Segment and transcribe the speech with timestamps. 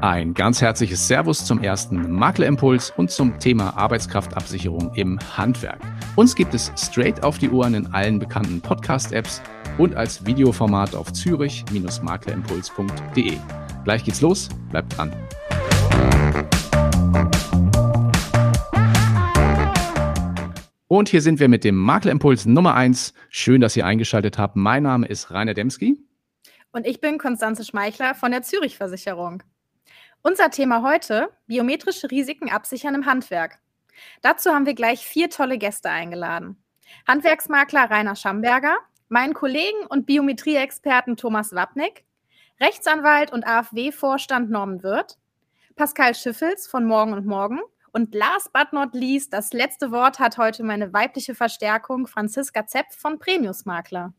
[0.00, 5.80] Ein ganz herzliches Servus zum ersten Maklerimpuls und zum Thema Arbeitskraftabsicherung im Handwerk.
[6.14, 9.42] Uns gibt es straight auf die Ohren in allen bekannten Podcast-Apps
[9.76, 13.38] und als Videoformat auf zürich-maklerimpuls.de.
[13.82, 15.12] Gleich geht's los, bleibt dran.
[20.86, 23.14] Und hier sind wir mit dem Maklerimpuls Nummer 1.
[23.30, 24.54] Schön, dass ihr eingeschaltet habt.
[24.54, 25.98] Mein Name ist Rainer Demski.
[26.70, 29.42] Und ich bin Konstanze Schmeichler von der Zürich Versicherung.
[30.22, 33.60] Unser Thema heute: biometrische Risiken absichern im Handwerk.
[34.20, 36.62] Dazu haben wir gleich vier tolle Gäste eingeladen.
[37.06, 38.76] Handwerksmakler Rainer Schamberger,
[39.08, 42.04] meinen Kollegen und Biometrieexperten Thomas Wapnick,
[42.60, 45.18] Rechtsanwalt und AfW-Vorstand Norman Wirth,
[45.76, 47.60] Pascal Schiffels von Morgen und Morgen
[47.92, 52.92] und last but not least, das letzte Wort hat heute meine weibliche Verstärkung Franziska Zepp
[52.92, 54.12] von Premius Makler.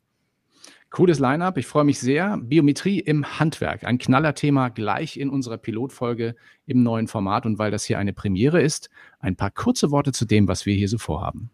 [0.92, 2.38] Cooles Line-up, ich freue mich sehr.
[2.38, 7.46] Biometrie im Handwerk, ein Knallerthema gleich in unserer Pilotfolge im neuen Format.
[7.46, 10.74] Und weil das hier eine Premiere ist, ein paar kurze Worte zu dem, was wir
[10.74, 11.52] hier so vorhaben.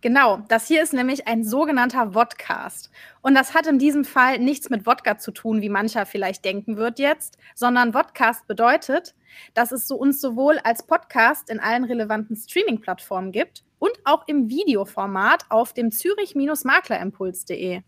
[0.00, 2.90] Genau, das hier ist nämlich ein sogenannter Vodcast.
[3.20, 6.76] Und das hat in diesem Fall nichts mit Wodka zu tun, wie mancher vielleicht denken
[6.76, 9.16] wird jetzt, sondern Vodcast bedeutet,
[9.54, 14.48] dass es so uns sowohl als Podcast in allen relevanten Streaming-Plattformen gibt und auch im
[14.48, 17.82] Videoformat auf dem zürich-maklerimpuls.de.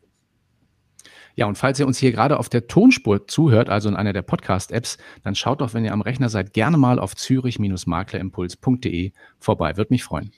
[1.40, 4.20] Ja, und falls ihr uns hier gerade auf der Tonspur zuhört, also in einer der
[4.20, 9.78] Podcast-Apps, dann schaut doch, wenn ihr am Rechner seid, gerne mal auf zürich-maklerimpuls.de vorbei.
[9.78, 10.32] Würde mich freuen.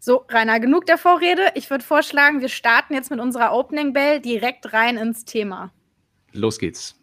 [0.00, 1.42] So, Rainer, genug der Vorrede.
[1.54, 5.72] Ich würde vorschlagen, wir starten jetzt mit unserer Opening Bell direkt rein ins Thema.
[6.32, 7.00] Los geht's.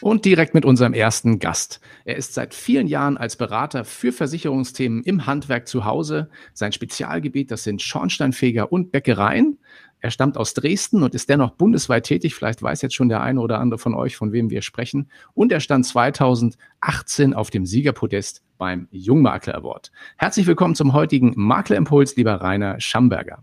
[0.00, 1.80] Und direkt mit unserem ersten Gast.
[2.04, 6.30] Er ist seit vielen Jahren als Berater für Versicherungsthemen im Handwerk zu Hause.
[6.54, 9.58] Sein Spezialgebiet, das sind Schornsteinfeger und Bäckereien.
[10.00, 12.34] Er stammt aus Dresden und ist dennoch bundesweit tätig.
[12.34, 15.10] Vielleicht weiß jetzt schon der eine oder andere von euch, von wem wir sprechen.
[15.34, 19.92] Und er stand 2018 auf dem Siegerpodest beim Jungmakler Award.
[20.16, 23.42] Herzlich willkommen zum heutigen Maklerimpuls, lieber Rainer Schamberger.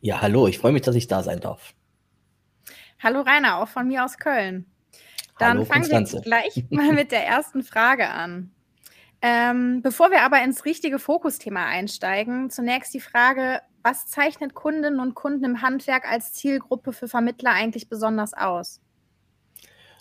[0.00, 1.72] Ja, hallo, ich freue mich, dass ich da sein darf.
[3.02, 4.66] Hallo Rainer, auch von mir aus Köln.
[5.38, 8.50] Dann Hallo, fangen wir gleich mal mit der ersten Frage an.
[9.22, 15.14] Ähm, bevor wir aber ins richtige Fokusthema einsteigen, zunächst die Frage, was zeichnet Kundinnen und
[15.14, 18.80] Kunden im Handwerk als Zielgruppe für Vermittler eigentlich besonders aus?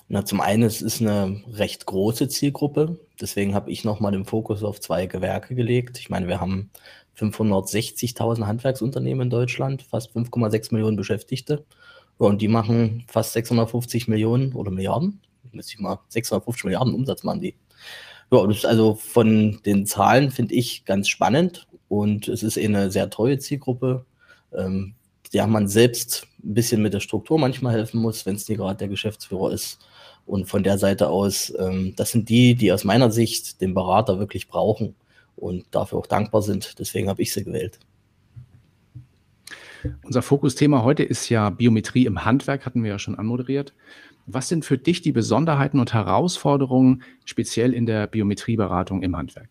[0.08, 3.00] Na, zum einen, es ist eine recht große Zielgruppe.
[3.20, 6.00] Deswegen habe ich nochmal den Fokus auf zwei Gewerke gelegt.
[6.00, 6.72] Ich meine, wir haben
[7.18, 11.66] 560.000 Handwerksunternehmen in Deutschland, fast 5,6 Millionen Beschäftigte.
[12.18, 15.22] Und die machen fast 650 Millionen oder Milliarden.
[15.52, 17.56] Müsste ich mal 650 Milliarden Umsatz machen die.
[18.32, 22.66] Ja, das ist also von den Zahlen finde ich ganz spannend und es ist eh
[22.66, 24.04] eine sehr treue Zielgruppe,
[24.52, 24.96] ähm,
[25.32, 28.80] der man selbst ein bisschen mit der Struktur manchmal helfen muss, wenn es nicht gerade
[28.80, 29.78] der Geschäftsführer ist.
[30.26, 34.18] Und von der Seite aus, ähm, das sind die, die aus meiner Sicht den Berater
[34.18, 34.96] wirklich brauchen
[35.36, 36.80] und dafür auch dankbar sind.
[36.80, 37.78] Deswegen habe ich sie gewählt.
[40.02, 43.76] Unser Fokusthema heute ist ja Biometrie im Handwerk, hatten wir ja schon anmoderiert.
[44.26, 49.50] Was sind für dich die Besonderheiten und Herausforderungen speziell in der Biometrieberatung im Handwerk?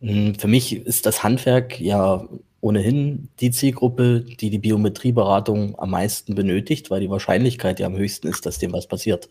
[0.00, 2.26] Hm, für mich ist das Handwerk ja
[2.60, 8.26] ohnehin die Zielgruppe, die die Biometrieberatung am meisten benötigt, weil die Wahrscheinlichkeit ja am höchsten
[8.26, 9.28] ist, dass dem was passiert.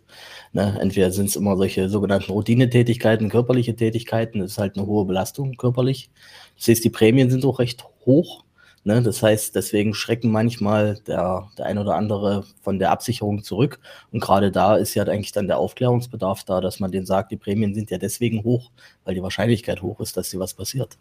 [0.52, 0.78] Ne?
[0.80, 5.56] Entweder sind es immer solche sogenannten Routinetätigkeiten, körperliche Tätigkeiten, das ist halt eine hohe Belastung
[5.58, 6.12] körperlich.
[6.58, 8.43] Du siehst, die Prämien sind auch recht hoch.
[8.86, 9.02] Ne?
[9.02, 13.80] Das heißt, deswegen schrecken manchmal der, der ein oder andere von der Absicherung zurück.
[14.12, 17.38] Und gerade da ist ja eigentlich dann der Aufklärungsbedarf da, dass man denen sagt, die
[17.38, 18.72] Prämien sind ja deswegen hoch,
[19.06, 20.98] weil die Wahrscheinlichkeit hoch ist, dass sie was passiert.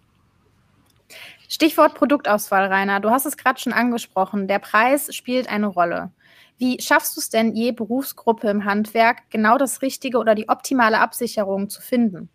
[1.48, 3.00] Stichwort Produktauswahl, Rainer.
[3.00, 4.48] Du hast es gerade schon angesprochen.
[4.48, 6.10] Der Preis spielt eine Rolle.
[6.58, 11.00] Wie schaffst du es denn, je Berufsgruppe im Handwerk genau das Richtige oder die optimale
[11.00, 12.30] Absicherung zu finden?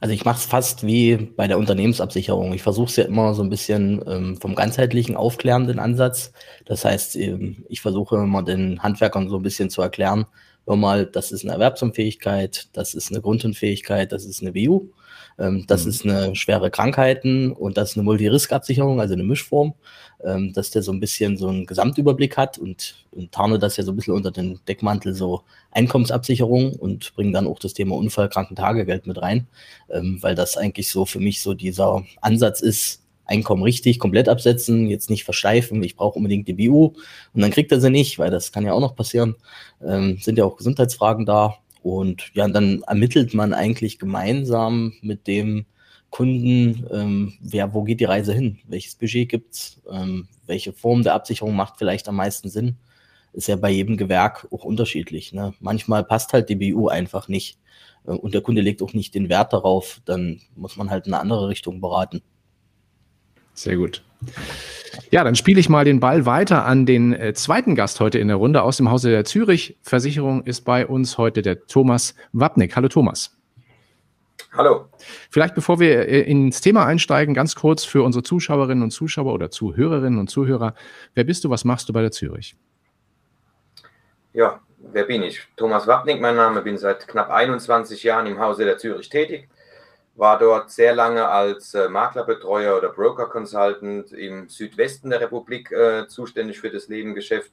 [0.00, 2.52] Also ich mache es fast wie bei der Unternehmensabsicherung.
[2.52, 6.32] Ich versuche es ja immer so ein bisschen ähm, vom ganzheitlichen, aufklärenden Ansatz.
[6.66, 10.26] Das heißt, ähm, ich versuche immer den Handwerkern so ein bisschen zu erklären,
[10.66, 14.90] hör mal, das ist eine Erwerbsunfähigkeit, das ist eine Grundunfähigkeit, das ist eine WU,
[15.38, 15.90] ähm, das mhm.
[15.90, 19.74] ist eine schwere Krankheiten und das ist eine Multirisk-Absicherung, also eine Mischform,
[20.24, 23.84] ähm, dass der so ein bisschen so einen Gesamtüberblick hat und, und tarne das ja
[23.84, 25.42] so ein bisschen unter den Deckmantel so
[25.72, 29.46] Einkommensabsicherung und bringe dann auch das Thema Unfall, Krankentagegeld mit rein,
[29.90, 34.86] ähm, weil das eigentlich so für mich so dieser Ansatz ist, Einkommen richtig, komplett absetzen,
[34.86, 36.92] jetzt nicht versteifen, ich brauche unbedingt die BU
[37.34, 39.34] und dann kriegt er sie nicht, weil das kann ja auch noch passieren.
[39.84, 41.56] Ähm, sind ja auch Gesundheitsfragen da
[41.86, 45.66] und ja, dann ermittelt man eigentlich gemeinsam mit dem
[46.10, 51.14] Kunden, ähm, wer, wo geht die Reise hin, welches Budget gibt's, ähm, welche Form der
[51.14, 52.76] Absicherung macht vielleicht am meisten Sinn
[53.36, 55.32] ist ja bei jedem Gewerk auch unterschiedlich.
[55.32, 55.52] Ne?
[55.60, 57.58] Manchmal passt halt die BU einfach nicht
[58.06, 61.12] äh, und der Kunde legt auch nicht den Wert darauf, dann muss man halt in
[61.12, 62.22] eine andere Richtung beraten.
[63.52, 64.02] Sehr gut.
[65.10, 68.28] Ja, dann spiele ich mal den Ball weiter an den äh, zweiten Gast heute in
[68.28, 72.74] der Runde aus dem Hause der Zürich Versicherung ist bei uns heute der Thomas Wapnick.
[72.74, 73.36] Hallo Thomas.
[74.52, 74.88] Hallo.
[75.30, 79.50] Vielleicht bevor wir äh, ins Thema einsteigen, ganz kurz für unsere Zuschauerinnen und Zuschauer oder
[79.50, 80.74] Zuhörerinnen und Zuhörer.
[81.14, 82.56] Wer bist du, was machst du bei der Zürich?
[84.32, 84.60] Ja,
[84.92, 85.40] wer bin ich?
[85.56, 89.48] Thomas Wapnick, mein Name, bin seit knapp 21 Jahren im Hause der Zürich tätig
[90.16, 96.08] war dort sehr lange als äh, Maklerbetreuer oder Broker Consultant im Südwesten der Republik äh,
[96.08, 97.52] zuständig für das Nebengeschäft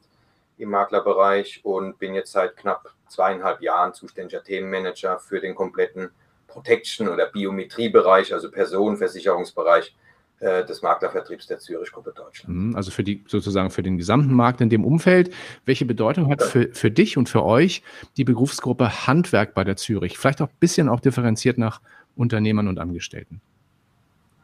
[0.58, 6.10] im Maklerbereich und bin jetzt seit knapp zweieinhalb Jahren zuständiger Themenmanager für den kompletten
[6.48, 9.96] Protection- oder Biometriebereich, also Personenversicherungsbereich
[10.40, 12.56] äh, des Maklervertriebs der Zürich Gruppe Deutschland.
[12.56, 15.34] Mhm, also für die sozusagen für den gesamten Markt in dem Umfeld.
[15.66, 17.82] Welche Bedeutung hat für, für dich und für euch
[18.18, 20.18] die Berufsgruppe Handwerk bei der Zürich?
[20.18, 21.82] Vielleicht auch ein bisschen auch differenziert nach
[22.16, 23.42] Unternehmern und Angestellten?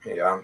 [0.04, 0.42] Ja,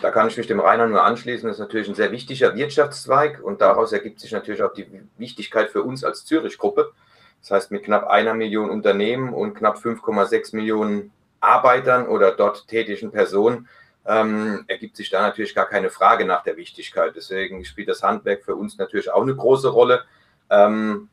[0.00, 1.46] da kann ich mich dem Rainer nur anschließen.
[1.46, 4.86] Das ist natürlich ein sehr wichtiger Wirtschaftszweig und daraus ergibt sich natürlich auch die
[5.18, 6.92] Wichtigkeit für uns als Zürich-Gruppe.
[7.40, 13.10] Das heißt, mit knapp einer Million Unternehmen und knapp 5,6 Millionen Arbeitern oder dort tätigen
[13.10, 13.68] Personen
[14.06, 17.12] ähm, ergibt sich da natürlich gar keine Frage nach der Wichtigkeit.
[17.16, 20.04] Deswegen spielt das Handwerk für uns natürlich auch eine große Rolle.
[20.50, 21.08] Ähm,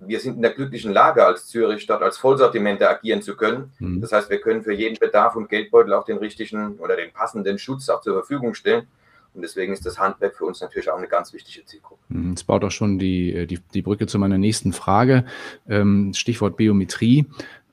[0.00, 3.72] wir sind in der glücklichen Lage, als Zürich dort als Vollsortimenter agieren zu können.
[3.78, 4.00] Mhm.
[4.00, 7.58] Das heißt, wir können für jeden Bedarf und Geldbeutel auch den richtigen oder den passenden
[7.58, 8.86] Schutz auch zur Verfügung stellen.
[9.34, 12.00] Und deswegen ist das Handwerk für uns natürlich auch eine ganz wichtige Zielgruppe.
[12.08, 15.24] Mhm, es baut auch schon die, äh, die, die Brücke zu meiner nächsten Frage.
[15.68, 17.26] Ähm, Stichwort Biometrie.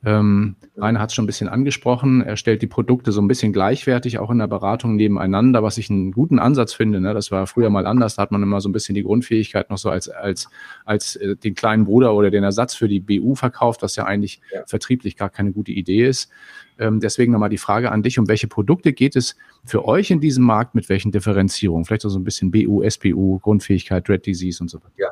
[0.06, 2.22] Ähm, Rainer hat es schon ein bisschen angesprochen.
[2.22, 5.90] Er stellt die Produkte so ein bisschen gleichwertig, auch in der Beratung nebeneinander, was ich
[5.90, 7.02] einen guten Ansatz finde.
[7.02, 7.16] Ne?
[7.16, 8.16] Das war früher mal anders.
[8.16, 10.48] Da hat man immer so ein bisschen die Grundfähigkeit noch so als, als,
[10.86, 14.42] als äh, den kleinen Bruder oder den Ersatz für die BU verkauft, was ja eigentlich
[14.54, 14.62] ja.
[14.68, 16.30] vertrieblich gar keine gute Idee ist.
[16.78, 19.36] Ähm, deswegen nochmal die Frage an dich, um welche Produkte geht es
[19.66, 21.84] für euch in diesem Markt, mit welchen Differenzierungen?
[21.86, 24.94] Vielleicht so ein bisschen BU, SPU, Grundfähigkeit, Dread Disease und so weiter.
[24.98, 25.10] Ja.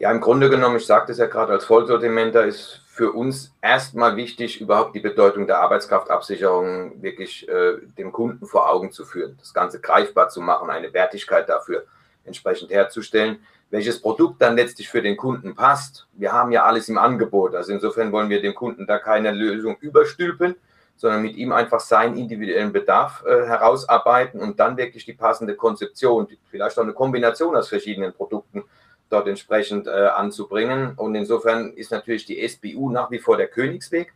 [0.00, 4.16] Ja, im Grunde genommen, ich sagte es ja gerade, als Vollsortimenter ist für uns erstmal
[4.16, 9.54] wichtig, überhaupt die Bedeutung der Arbeitskraftabsicherung wirklich äh, dem Kunden vor Augen zu führen, das
[9.54, 11.84] Ganze greifbar zu machen, eine Wertigkeit dafür
[12.24, 13.38] entsprechend herzustellen.
[13.70, 17.54] Welches Produkt dann letztlich für den Kunden passt, wir haben ja alles im Angebot.
[17.54, 20.56] Also insofern wollen wir dem Kunden da keine Lösung überstülpen,
[20.96, 26.26] sondern mit ihm einfach seinen individuellen Bedarf äh, herausarbeiten und dann wirklich die passende Konzeption,
[26.50, 28.64] vielleicht auch eine Kombination aus verschiedenen Produkten
[29.10, 30.92] dort entsprechend äh, anzubringen.
[30.96, 34.12] Und insofern ist natürlich die SBU nach wie vor der Königsweg.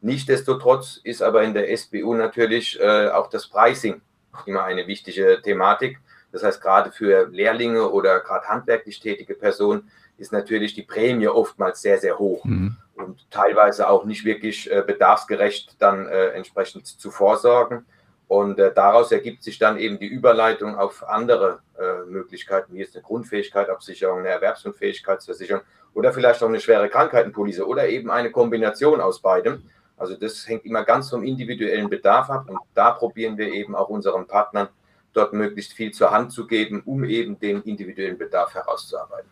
[0.00, 4.00] Nichtsdestotrotz ist aber in der SBU natürlich äh, auch das Pricing
[4.46, 5.98] immer eine wichtige Thematik.
[6.32, 11.82] Das heißt, gerade für Lehrlinge oder gerade handwerklich tätige Personen ist natürlich die Prämie oftmals
[11.82, 12.76] sehr, sehr hoch mhm.
[12.94, 17.86] und teilweise auch nicht wirklich äh, bedarfsgerecht dann äh, entsprechend zu vorsorgen.
[18.30, 22.94] Und äh, daraus ergibt sich dann eben die Überleitung auf andere äh, Möglichkeiten, wie jetzt
[22.94, 25.62] eine Grundfähigkeitsabsicherung, eine Erwerbsunfähigkeitsversicherung
[25.94, 29.64] oder vielleicht auch eine schwere Krankheitenpolice oder eben eine Kombination aus beidem.
[29.96, 33.88] Also das hängt immer ganz vom individuellen Bedarf ab und da probieren wir eben auch
[33.88, 34.68] unseren Partnern
[35.12, 39.28] dort möglichst viel zur Hand zu geben, um eben den individuellen Bedarf herauszuarbeiten.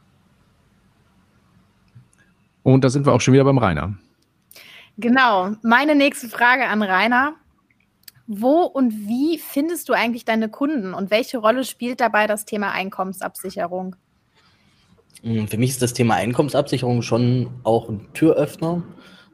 [2.65, 3.95] Und da sind wir auch schon wieder beim Rainer.
[4.97, 5.53] Genau.
[5.63, 7.37] Meine nächste Frage an Rainer.
[8.31, 12.73] Wo und wie findest du eigentlich deine Kunden und welche Rolle spielt dabei das Thema
[12.73, 13.97] Einkommensabsicherung?
[15.23, 18.83] Hm, für mich ist das Thema Einkommensabsicherung schon auch ein Türöffner,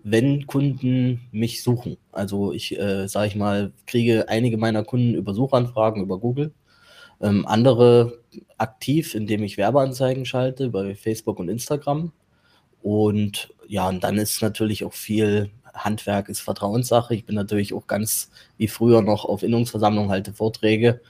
[0.04, 1.96] wenn Kunden mich suchen.
[2.12, 6.54] Also ich, äh, sage ich mal, kriege einige meiner Kunden über Suchanfragen über Google,
[7.20, 8.20] ähm, andere
[8.58, 12.12] aktiv, indem ich Werbeanzeigen schalte bei Facebook und Instagram.
[12.80, 17.14] Und ja, und dann ist natürlich auch viel Handwerk ist Vertrauenssache.
[17.14, 21.00] Ich bin natürlich auch ganz wie früher noch auf Innungsversammlungen, halte Vorträge,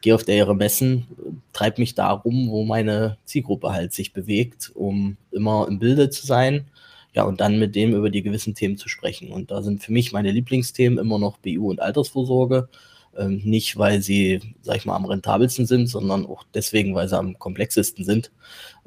[0.00, 1.06] gehe auf der ihre Messen,
[1.52, 6.26] treibe mich da rum, wo meine Zielgruppe halt sich bewegt, um immer im Bilde zu
[6.26, 6.66] sein.
[7.14, 9.32] Ja, und dann mit dem über die gewissen Themen zu sprechen.
[9.32, 12.68] Und da sind für mich meine Lieblingsthemen immer noch BU und Altersvorsorge.
[13.16, 17.16] Ähm, nicht, weil sie, sag ich mal, am rentabelsten sind, sondern auch deswegen, weil sie
[17.16, 18.30] am komplexesten sind.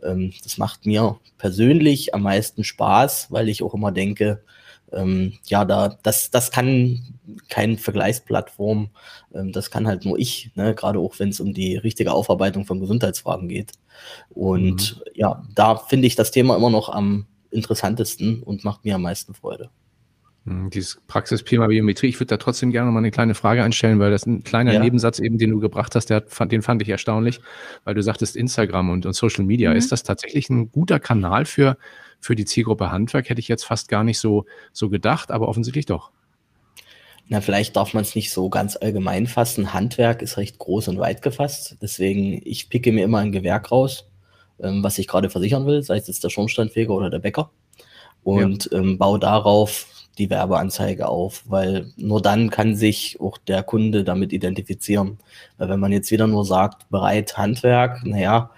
[0.04, 4.44] Ähm, das macht mir persönlich am meisten Spaß, weil ich auch immer denke,
[4.94, 8.90] ähm, ja, da, das, das kann keine Vergleichsplattform,
[9.34, 10.74] ähm, das kann halt nur ich, ne?
[10.76, 13.74] gerade auch wenn es um die richtige Aufarbeitung von Gesundheitsfragen geht.
[14.30, 15.12] Und mhm.
[15.16, 19.34] ja, da finde ich das Thema immer noch am interessantesten und macht mir am meisten
[19.34, 19.70] Freude.
[20.50, 24.00] Hm, dieses Praxisthema Biometrie, ich würde da trotzdem gerne noch mal eine kleine Frage einstellen,
[24.00, 24.80] weil das ein kleiner ja.
[24.80, 27.40] Nebensatz eben, den du gebracht hast, der, den fand ich erstaunlich,
[27.84, 29.70] weil du sagtest Instagram und, und Social Media.
[29.70, 29.76] Mhm.
[29.76, 31.78] Ist das tatsächlich ein guter Kanal für,
[32.20, 33.30] für die Zielgruppe Handwerk?
[33.30, 36.10] Hätte ich jetzt fast gar nicht so, so gedacht, aber offensichtlich doch.
[37.28, 39.72] Na, vielleicht darf man es nicht so ganz allgemein fassen.
[39.72, 41.78] Handwerk ist recht groß und weit gefasst.
[41.80, 44.10] Deswegen, ich picke mir immer ein Gewerk raus,
[44.60, 47.52] ähm, was ich gerade versichern will, sei es jetzt der Schornsteinfeger oder der Bäcker.
[48.24, 48.80] Und ja.
[48.80, 54.34] ähm, baue darauf die Werbeanzeige auf, weil nur dann kann sich auch der Kunde damit
[54.34, 55.18] identifizieren.
[55.58, 58.52] Weil wenn man jetzt wieder nur sagt, bereit Handwerk, naja,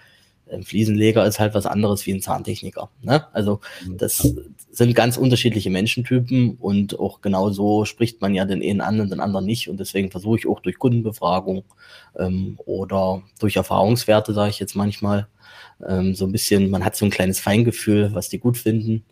[0.52, 2.90] ein Fliesenleger ist halt was anderes wie ein Zahntechniker.
[3.02, 3.26] Ne?
[3.32, 3.98] Also mhm.
[3.98, 4.34] das
[4.72, 9.12] sind ganz unterschiedliche Menschentypen und auch genau so spricht man ja den einen an und
[9.12, 9.70] den anderen nicht.
[9.70, 11.64] Und deswegen versuche ich auch durch Kundenbefragung
[12.18, 15.28] ähm, oder durch Erfahrungswerte, sage ich jetzt manchmal,
[15.88, 19.04] ähm, so ein bisschen, man hat so ein kleines Feingefühl, was die gut finden.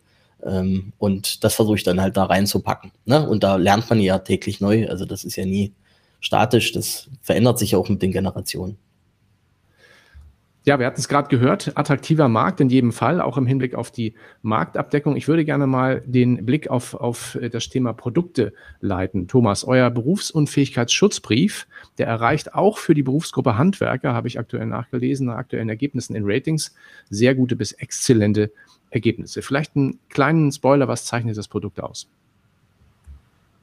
[0.44, 2.92] Ähm, und das versuche ich dann halt da reinzupacken.
[3.04, 3.28] Ne?
[3.28, 4.88] Und da lernt man ja täglich neu.
[4.88, 5.72] Also das ist ja nie
[6.20, 8.76] statisch, das verändert sich auch mit den Generationen.
[10.66, 13.90] Ja, wir hatten es gerade gehört, attraktiver Markt in jedem Fall, auch im Hinblick auf
[13.90, 15.16] die Marktabdeckung.
[15.16, 19.26] Ich würde gerne mal den Blick auf, auf das Thema Produkte leiten.
[19.26, 21.66] Thomas, euer Berufsunfähigkeitsschutzbrief,
[21.96, 26.24] der erreicht auch für die Berufsgruppe Handwerker, habe ich aktuell nachgelesen, nach aktuellen Ergebnissen in
[26.26, 26.74] Ratings,
[27.08, 28.52] sehr gute bis exzellente
[28.90, 29.42] Ergebnisse.
[29.42, 32.08] Vielleicht einen kleinen Spoiler, was zeichnet das Produkt aus?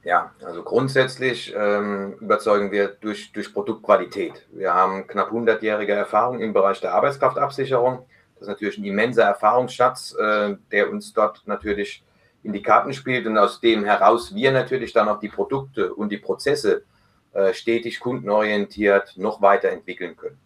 [0.04, 4.46] Ja, also grundsätzlich ähm, überzeugen wir durch, durch Produktqualität.
[4.52, 8.06] Wir haben knapp 100-jährige Erfahrung im Bereich der Arbeitskraftabsicherung.
[8.34, 12.04] Das ist natürlich ein immenser Erfahrungsschatz, äh, der uns dort natürlich
[12.42, 16.10] in die Karten spielt und aus dem heraus wir natürlich dann auch die Produkte und
[16.10, 16.84] die Prozesse
[17.32, 20.38] äh, stetig kundenorientiert noch weiterentwickeln können.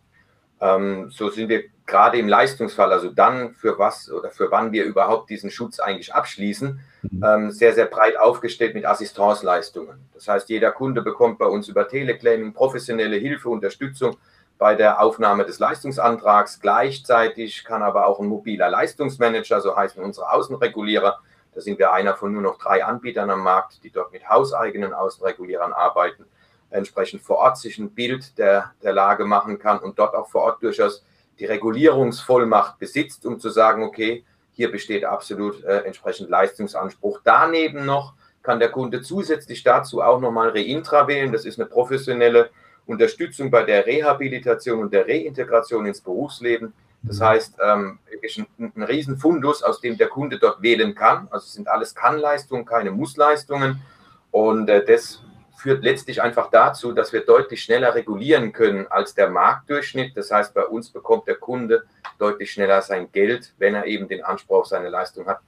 [0.60, 4.84] Ähm, so sind wir gerade im Leistungsfall, also dann für was oder für wann wir
[4.84, 7.24] überhaupt diesen Schutz eigentlich abschließen, mhm.
[7.24, 9.98] ähm, sehr, sehr breit aufgestellt mit Assistenzleistungen.
[10.14, 14.16] Das heißt, jeder Kunde bekommt bei uns über Teleclaiming professionelle Hilfe, Unterstützung
[14.56, 16.60] bei der Aufnahme des Leistungsantrags.
[16.60, 21.20] Gleichzeitig kann aber auch ein mobiler Leistungsmanager, so heißen unsere Außenregulierer,
[21.54, 24.94] da sind wir einer von nur noch drei Anbietern am Markt, die dort mit hauseigenen
[24.94, 26.24] Außenregulierern arbeiten,
[26.70, 30.42] entsprechend vor Ort sich ein Bild der, der Lage machen kann und dort auch vor
[30.42, 31.04] Ort durchaus
[31.42, 37.20] die Regulierungsvollmacht besitzt, um zu sagen, okay, hier besteht absolut äh, entsprechend Leistungsanspruch.
[37.24, 41.32] Daneben noch kann der Kunde zusätzlich dazu auch nochmal Reintra wählen.
[41.32, 42.50] Das ist eine professionelle
[42.86, 46.74] Unterstützung bei der Rehabilitation und der Reintegration ins Berufsleben.
[47.02, 47.24] Das mhm.
[47.24, 51.26] heißt, ähm, wirklich ein, ein Riesenfundus, aus dem der Kunde dort wählen kann.
[51.32, 53.82] Also es sind alles Kann-Leistungen, keine Muss-Leistungen.
[54.30, 55.24] Und äh, das
[55.62, 60.16] führt letztlich einfach dazu, dass wir deutlich schneller regulieren können als der Marktdurchschnitt.
[60.16, 61.84] Das heißt, bei uns bekommt der Kunde
[62.18, 65.38] deutlich schneller sein Geld, wenn er eben den Anspruch auf seine Leistung hat,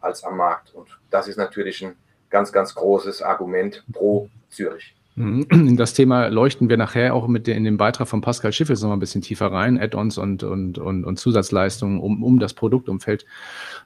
[0.00, 0.72] als am Markt.
[0.74, 1.96] Und das ist natürlich ein
[2.30, 4.94] ganz, ganz großes Argument pro Zürich.
[5.16, 5.46] Mhm.
[5.50, 8.92] In das Thema leuchten wir nachher auch mit in dem Beitrag von Pascal Schiffels noch
[8.92, 13.24] ein bisschen tiefer rein, Add-ons und, und, und, und Zusatzleistungen um, um das Produktumfeld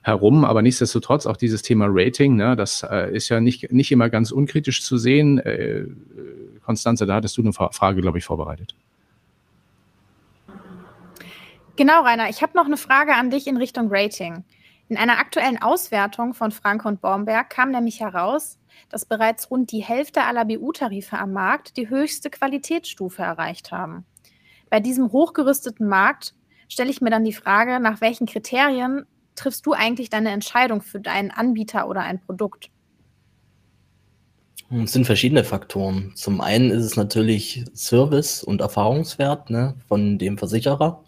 [0.02, 0.44] herum.
[0.44, 4.30] Aber nichtsdestotrotz auch dieses Thema Rating, ne, das äh, ist ja nicht, nicht immer ganz
[4.30, 5.38] unkritisch zu sehen.
[5.38, 5.85] Äh,
[6.64, 8.75] Konstanze, da hattest du eine Frage, glaube ich, vorbereitet.
[11.76, 12.28] Genau, Rainer.
[12.28, 14.44] Ich habe noch eine Frage an dich in Richtung Rating.
[14.88, 18.58] In einer aktuellen Auswertung von Franke und Baumberg kam nämlich heraus,
[18.88, 24.04] dass bereits rund die Hälfte aller BU-Tarife am Markt die höchste Qualitätsstufe erreicht haben.
[24.70, 26.35] Bei diesem hochgerüsteten Markt
[26.68, 31.00] stelle ich mir dann die Frage, nach welchen Kriterien triffst du eigentlich deine Entscheidung für
[31.00, 32.70] deinen Anbieter oder ein Produkt?
[34.70, 36.12] Es sind verschiedene Faktoren.
[36.14, 41.02] Zum einen ist es natürlich Service und Erfahrungswert ne, von dem Versicherer,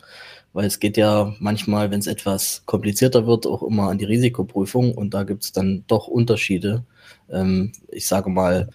[0.55, 4.95] weil es geht ja manchmal, wenn es etwas komplizierter wird, auch immer an die Risikoprüfung
[4.95, 6.85] und da gibt es dann doch Unterschiede
[7.31, 8.69] ähm, ich sage mal,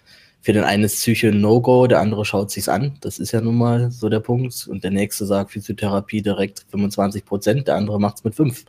[0.46, 2.96] für den einen ist Psyche ein No-Go, der andere schaut sich's an.
[3.00, 4.68] Das ist ja nun mal so der Punkt.
[4.68, 8.64] Und der nächste sagt Physiotherapie direkt 25 Prozent, der andere macht's mit fünf.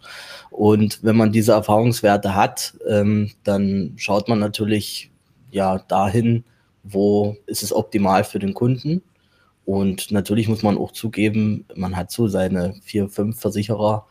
[0.49, 5.11] Und wenn man diese Erfahrungswerte hat, ähm, dann schaut man natürlich
[5.51, 6.45] ja dahin,
[6.81, 9.03] wo ist es optimal für den Kunden.
[9.63, 14.07] Und natürlich muss man auch zugeben, man hat so seine vier, fünf Versicherer,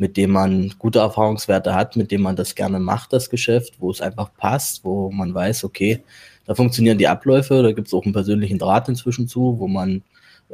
[0.00, 3.90] mit dem man gute Erfahrungswerte hat, mit dem man das gerne macht, das Geschäft, wo
[3.90, 6.02] es einfach passt, wo man weiß, okay,
[6.46, 10.02] da funktionieren die Abläufe, da gibt es auch einen persönlichen Draht inzwischen zu, wo man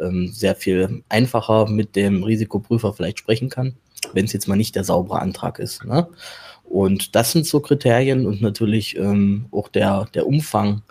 [0.03, 3.77] ähm, sehr viel einfacher mit dem Risikoprüfer vielleicht sprechen kann,
[4.15, 5.85] wenn es jetzt mal nicht der saubere Antrag ist.
[5.85, 6.09] Ne?
[6.65, 10.83] Und das sind so Kriterien und natürlich ähm, auch der, der Umfang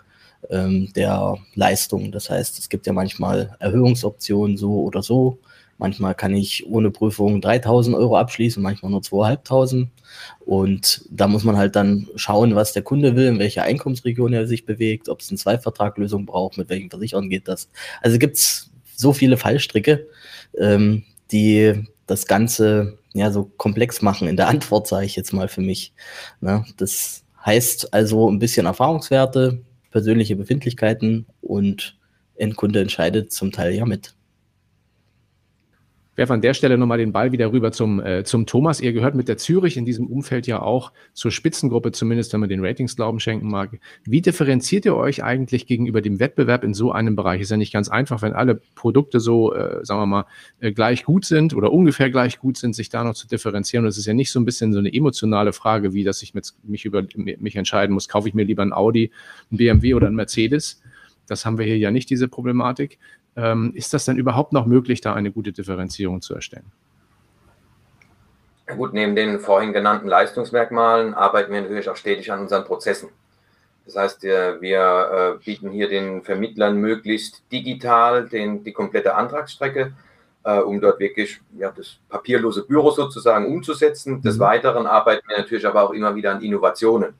[0.48, 2.10] ähm, der Leistung.
[2.10, 5.40] Das heißt, es gibt ja manchmal Erhöhungsoptionen so oder so
[5.78, 9.90] Manchmal kann ich ohne Prüfung 3000 Euro abschließen, manchmal nur 2500.
[10.40, 14.46] Und da muss man halt dann schauen, was der Kunde will, in welcher Einkommensregion er
[14.46, 17.68] sich bewegt, ob es eine Zweivertraglösung braucht, mit welchen Versicherern geht das.
[18.00, 20.06] Also gibt es so viele Fallstricke,
[20.58, 25.48] ähm, die das Ganze ja so komplex machen in der Antwort, sage ich jetzt mal
[25.48, 25.92] für mich.
[26.40, 26.64] Ne?
[26.78, 31.98] Das heißt also ein bisschen Erfahrungswerte, persönliche Befindlichkeiten und
[32.36, 34.15] Endkunde entscheidet zum Teil ja mit
[36.16, 38.80] werfe an der Stelle nochmal den Ball wieder rüber zum, äh, zum Thomas.
[38.80, 42.48] Ihr gehört mit der Zürich in diesem Umfeld ja auch zur Spitzengruppe, zumindest wenn man
[42.48, 43.78] den Ratings Glauben schenken mag.
[44.04, 47.40] Wie differenziert ihr euch eigentlich gegenüber dem Wettbewerb in so einem Bereich?
[47.42, 50.24] Ist ja nicht ganz einfach, wenn alle Produkte so, äh, sagen wir mal,
[50.60, 53.84] äh, gleich gut sind oder ungefähr gleich gut sind, sich da noch zu differenzieren.
[53.84, 56.34] Und es ist ja nicht so ein bisschen so eine emotionale Frage, wie dass ich
[56.34, 57.04] mit, mich über
[57.38, 59.10] mich entscheiden muss, kaufe ich mir lieber ein Audi,
[59.52, 60.80] ein BMW oder ein Mercedes.
[61.26, 62.98] Das haben wir hier ja nicht, diese Problematik.
[63.36, 66.72] Ähm, ist das denn überhaupt noch möglich, da eine gute Differenzierung zu erstellen?
[68.76, 73.10] Gut, neben den vorhin genannten Leistungsmerkmalen arbeiten wir natürlich auch stetig an unseren Prozessen.
[73.84, 79.92] Das heißt, wir äh, bieten hier den Vermittlern möglichst digital den, die komplette Antragsstrecke,
[80.42, 84.20] äh, um dort wirklich ja, das papierlose Büro sozusagen umzusetzen.
[84.22, 84.40] Des mhm.
[84.40, 87.14] Weiteren arbeiten wir natürlich aber auch immer wieder an Innovationen,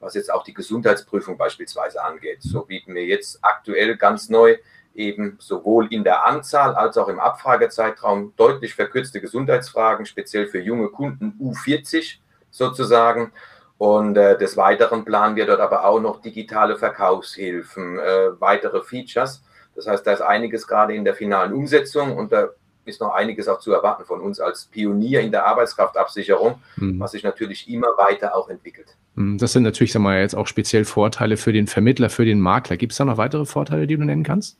[0.00, 2.38] was jetzt auch die Gesundheitsprüfung beispielsweise angeht.
[2.40, 4.56] So bieten wir jetzt aktuell ganz neu
[4.98, 10.88] eben sowohl in der Anzahl als auch im Abfragezeitraum deutlich verkürzte Gesundheitsfragen, speziell für junge
[10.88, 12.18] Kunden U40
[12.50, 13.32] sozusagen.
[13.78, 19.44] Und äh, des Weiteren planen wir dort aber auch noch digitale Verkaufshilfen, äh, weitere Features.
[19.76, 22.48] Das heißt, da ist einiges gerade in der finalen Umsetzung und da
[22.84, 26.98] ist noch einiges auch zu erwarten von uns als Pionier in der Arbeitskraftabsicherung, mhm.
[26.98, 28.96] was sich natürlich immer weiter auch entwickelt.
[29.14, 32.40] Hm, das sind natürlich, sagen wir jetzt auch speziell Vorteile für den Vermittler, für den
[32.40, 32.76] Makler.
[32.76, 34.58] Gibt es da noch weitere Vorteile, die du nennen kannst?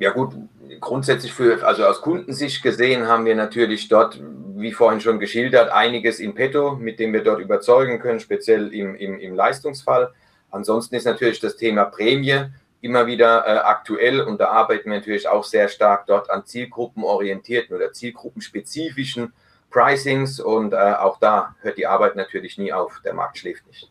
[0.00, 0.32] Ja gut,
[0.80, 4.18] grundsätzlich für, also aus Kundensicht gesehen haben wir natürlich dort,
[4.56, 8.94] wie vorhin schon geschildert, einiges in petto, mit dem wir dort überzeugen können, speziell im,
[8.94, 10.14] im, im Leistungsfall.
[10.50, 12.46] Ansonsten ist natürlich das Thema Prämie
[12.80, 17.76] immer wieder äh, aktuell und da arbeiten wir natürlich auch sehr stark dort an zielgruppenorientierten
[17.76, 19.34] oder zielgruppenspezifischen
[19.70, 23.02] Pricings und äh, auch da hört die Arbeit natürlich nie auf.
[23.04, 23.89] Der Markt schläft nicht.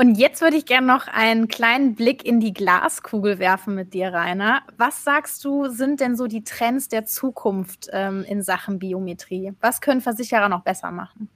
[0.00, 4.14] Und jetzt würde ich gerne noch einen kleinen Blick in die Glaskugel werfen mit dir,
[4.14, 4.62] Rainer.
[4.78, 9.52] Was sagst du, sind denn so die Trends der Zukunft ähm, in Sachen Biometrie?
[9.60, 11.28] Was können Versicherer noch besser machen?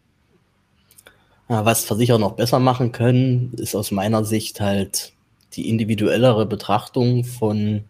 [1.51, 5.13] Ja, was Versicherer noch besser machen können, ist aus meiner Sicht halt
[5.53, 7.85] die individuellere Betrachtung von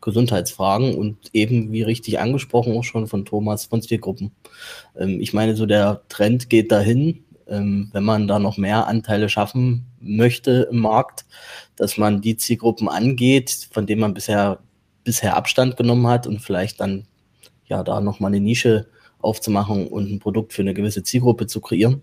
[0.00, 4.30] Gesundheitsfragen und eben, wie richtig angesprochen, auch schon von Thomas, von Zielgruppen.
[4.96, 9.28] Ähm, ich meine, so der Trend geht dahin, ähm, wenn man da noch mehr Anteile
[9.28, 11.24] schaffen möchte im Markt,
[11.76, 14.58] dass man die Zielgruppen angeht, von denen man bisher,
[15.04, 17.06] bisher Abstand genommen hat und vielleicht dann
[17.66, 18.88] ja da nochmal eine Nische
[19.20, 22.02] aufzumachen und ein Produkt für eine gewisse Zielgruppe zu kreieren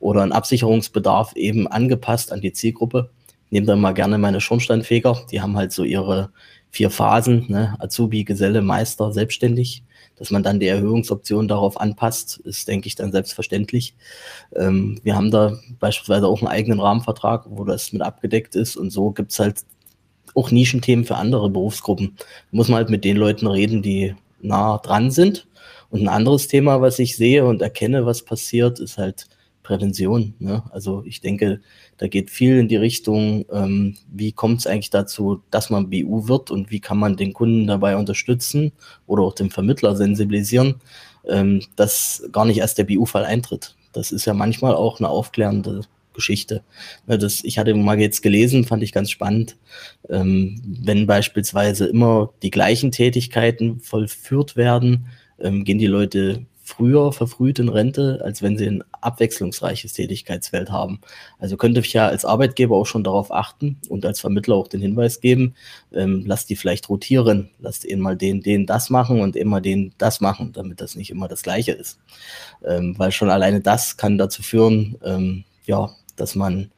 [0.00, 3.10] oder einen Absicherungsbedarf eben angepasst an die Zielgruppe.
[3.50, 6.30] Nehmt dann mal gerne meine Schornsteinfeger, die haben halt so ihre
[6.70, 7.74] vier Phasen, ne?
[7.78, 9.84] Azubi, Geselle, Meister, selbstständig
[10.18, 13.94] dass man dann die Erhöhungsoption darauf anpasst, ist, denke ich, dann selbstverständlich.
[14.54, 18.90] Ähm, wir haben da beispielsweise auch einen eigenen Rahmenvertrag, wo das mit abgedeckt ist und
[18.90, 19.64] so gibt es halt
[20.34, 22.14] auch Nischenthemen für andere Berufsgruppen.
[22.16, 25.46] Da muss man halt mit den Leuten reden, die nah dran sind.
[25.90, 29.26] Und ein anderes Thema, was ich sehe und erkenne, was passiert, ist halt
[29.62, 30.34] Prävention.
[30.38, 30.62] Ne?
[30.70, 31.60] Also ich denke,
[31.98, 36.28] da geht viel in die Richtung, ähm, wie kommt es eigentlich dazu, dass man BU
[36.28, 38.72] wird und wie kann man den Kunden dabei unterstützen
[39.06, 40.76] oder auch den Vermittler sensibilisieren,
[41.28, 43.74] ähm, dass gar nicht erst der BU-Fall eintritt.
[43.92, 45.82] Das ist ja manchmal auch eine aufklärende
[46.12, 46.62] Geschichte.
[47.06, 49.56] Ne, das, ich hatte mal jetzt gelesen, fand ich ganz spannend,
[50.08, 55.06] ähm, wenn beispielsweise immer die gleichen Tätigkeiten vollführt werden,
[55.40, 61.00] ähm, gehen die Leute früher verfrüht in Rente, als wenn sie ein abwechslungsreiches Tätigkeitsfeld haben.
[61.38, 64.80] Also könnte ich ja als Arbeitgeber auch schon darauf achten und als Vermittler auch den
[64.80, 65.54] Hinweis geben,
[65.92, 69.94] ähm, lasst die vielleicht rotieren, lasst eben mal den, den das machen und immer den
[69.98, 71.98] das machen, damit das nicht immer das Gleiche ist.
[72.64, 76.70] Ähm, weil schon alleine das kann dazu führen, ähm, ja, dass man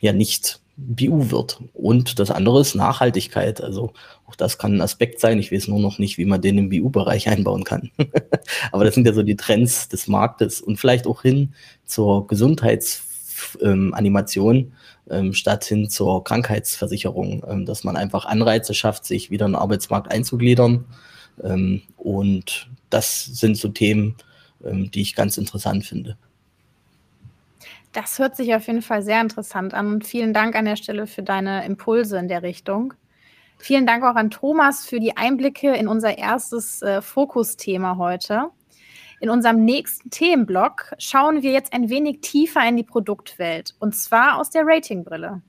[0.00, 1.60] ja nicht BU wird.
[1.72, 3.60] Und das andere ist Nachhaltigkeit.
[3.60, 3.92] Also
[4.26, 5.38] auch das kann ein Aspekt sein.
[5.38, 7.90] Ich weiß nur noch nicht, wie man den im BU-Bereich einbauen kann.
[8.72, 14.72] Aber das sind ja so die Trends des Marktes und vielleicht auch hin zur Gesundheitsanimation
[15.10, 19.60] ähm, statt hin zur Krankheitsversicherung, ähm, dass man einfach Anreize schafft, sich wieder in den
[19.60, 20.86] Arbeitsmarkt einzugliedern.
[21.42, 24.16] Ähm, und das sind so Themen,
[24.64, 26.16] ähm, die ich ganz interessant finde.
[27.92, 31.06] Das hört sich auf jeden Fall sehr interessant an und vielen Dank an der Stelle
[31.06, 32.94] für deine Impulse in der Richtung.
[33.58, 38.50] Vielen Dank auch an Thomas für die Einblicke in unser erstes äh, Fokusthema heute.
[39.20, 44.38] In unserem nächsten Themenblock schauen wir jetzt ein wenig tiefer in die Produktwelt und zwar
[44.38, 45.42] aus der Ratingbrille.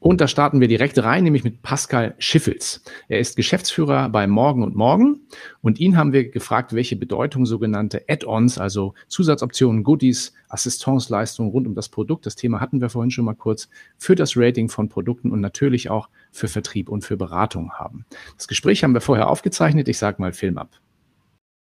[0.00, 2.82] Und da starten wir direkt rein, nämlich mit Pascal Schiffels.
[3.08, 5.22] Er ist Geschäftsführer bei Morgen und Morgen
[5.60, 11.74] und ihn haben wir gefragt, welche Bedeutung sogenannte Add-ons, also Zusatzoptionen, Goodies, Assistenzleistungen rund um
[11.74, 15.32] das Produkt, das Thema hatten wir vorhin schon mal kurz, für das Rating von Produkten
[15.32, 18.06] und natürlich auch für Vertrieb und für Beratung haben.
[18.36, 19.88] Das Gespräch haben wir vorher aufgezeichnet.
[19.88, 20.70] Ich sage mal Film ab.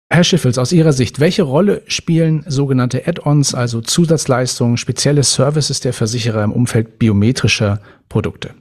[0.09, 5.93] Herr Schiffels, aus Ihrer Sicht, welche Rolle spielen sogenannte Add-ons, also Zusatzleistungen, spezielle Services der
[5.93, 8.53] Versicherer im Umfeld biometrischer Produkte?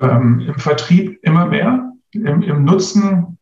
[0.00, 3.38] Ähm, Im Vertrieb immer mehr, im, im, Nutzen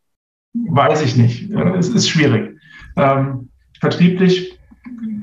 [0.55, 1.50] weiß ich nicht.
[1.50, 2.57] Es ist schwierig.
[2.96, 4.59] Ähm, vertrieblich,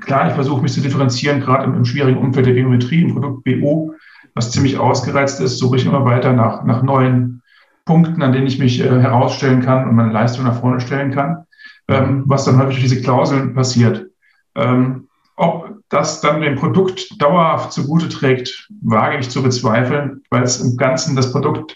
[0.02, 3.44] klar, ich versuche mich zu differenzieren, gerade im, im, schwierigen Umfeld der Biometrie, im Produkt
[3.44, 3.94] BO,
[4.36, 7.42] was ziemlich ausgereizt ist, suche ich immer weiter nach, nach neuen
[7.88, 11.46] Punkten, an denen ich mich äh, herausstellen kann und meine Leistung nach vorne stellen kann,
[11.88, 14.06] ähm, was dann häufig durch diese Klauseln passiert.
[14.56, 20.60] Ähm, ob das dann dem Produkt dauerhaft zugute trägt, wage ich zu bezweifeln, weil es
[20.60, 21.76] im Ganzen das Produkt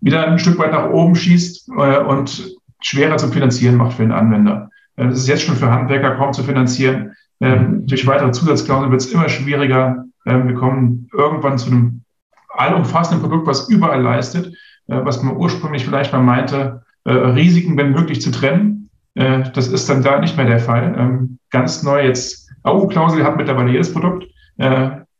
[0.00, 4.12] wieder ein Stück weit nach oben schießt äh, und schwerer zu finanzieren macht für den
[4.12, 4.70] Anwender.
[4.96, 7.12] Äh, das ist jetzt schon für Handwerker kaum zu finanzieren.
[7.40, 10.04] Ähm, durch weitere Zusatzklauseln wird es immer schwieriger.
[10.26, 12.02] Ähm, wir kommen irgendwann zu einem
[12.48, 14.54] allumfassenden Produkt, was überall leistet.
[14.88, 18.90] Äh, was man ursprünglich vielleicht mal meinte, äh, Risiken, wenn möglich, zu trennen.
[19.14, 20.94] Äh, das ist dann da nicht mehr der Fall.
[20.98, 24.26] Ähm, ganz neu jetzt, AU-Klausel hat mittlerweile jedes Produkt.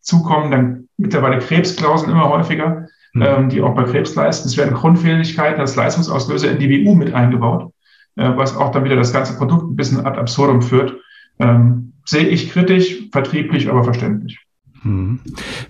[0.00, 3.48] Zukommen dann mittlerweile Krebsklauseln immer häufiger, mhm.
[3.48, 4.46] die auch bei Krebs leisten.
[4.46, 7.72] Es werden Grundfähigkeiten als Leistungsauslöser in die WU mit eingebaut,
[8.14, 10.94] was auch dann wieder das ganze Produkt ein bisschen ad absurdum führt.
[11.40, 14.38] Ähm, sehe ich kritisch, vertrieblich, aber verständlich.
[14.84, 15.20] Hm.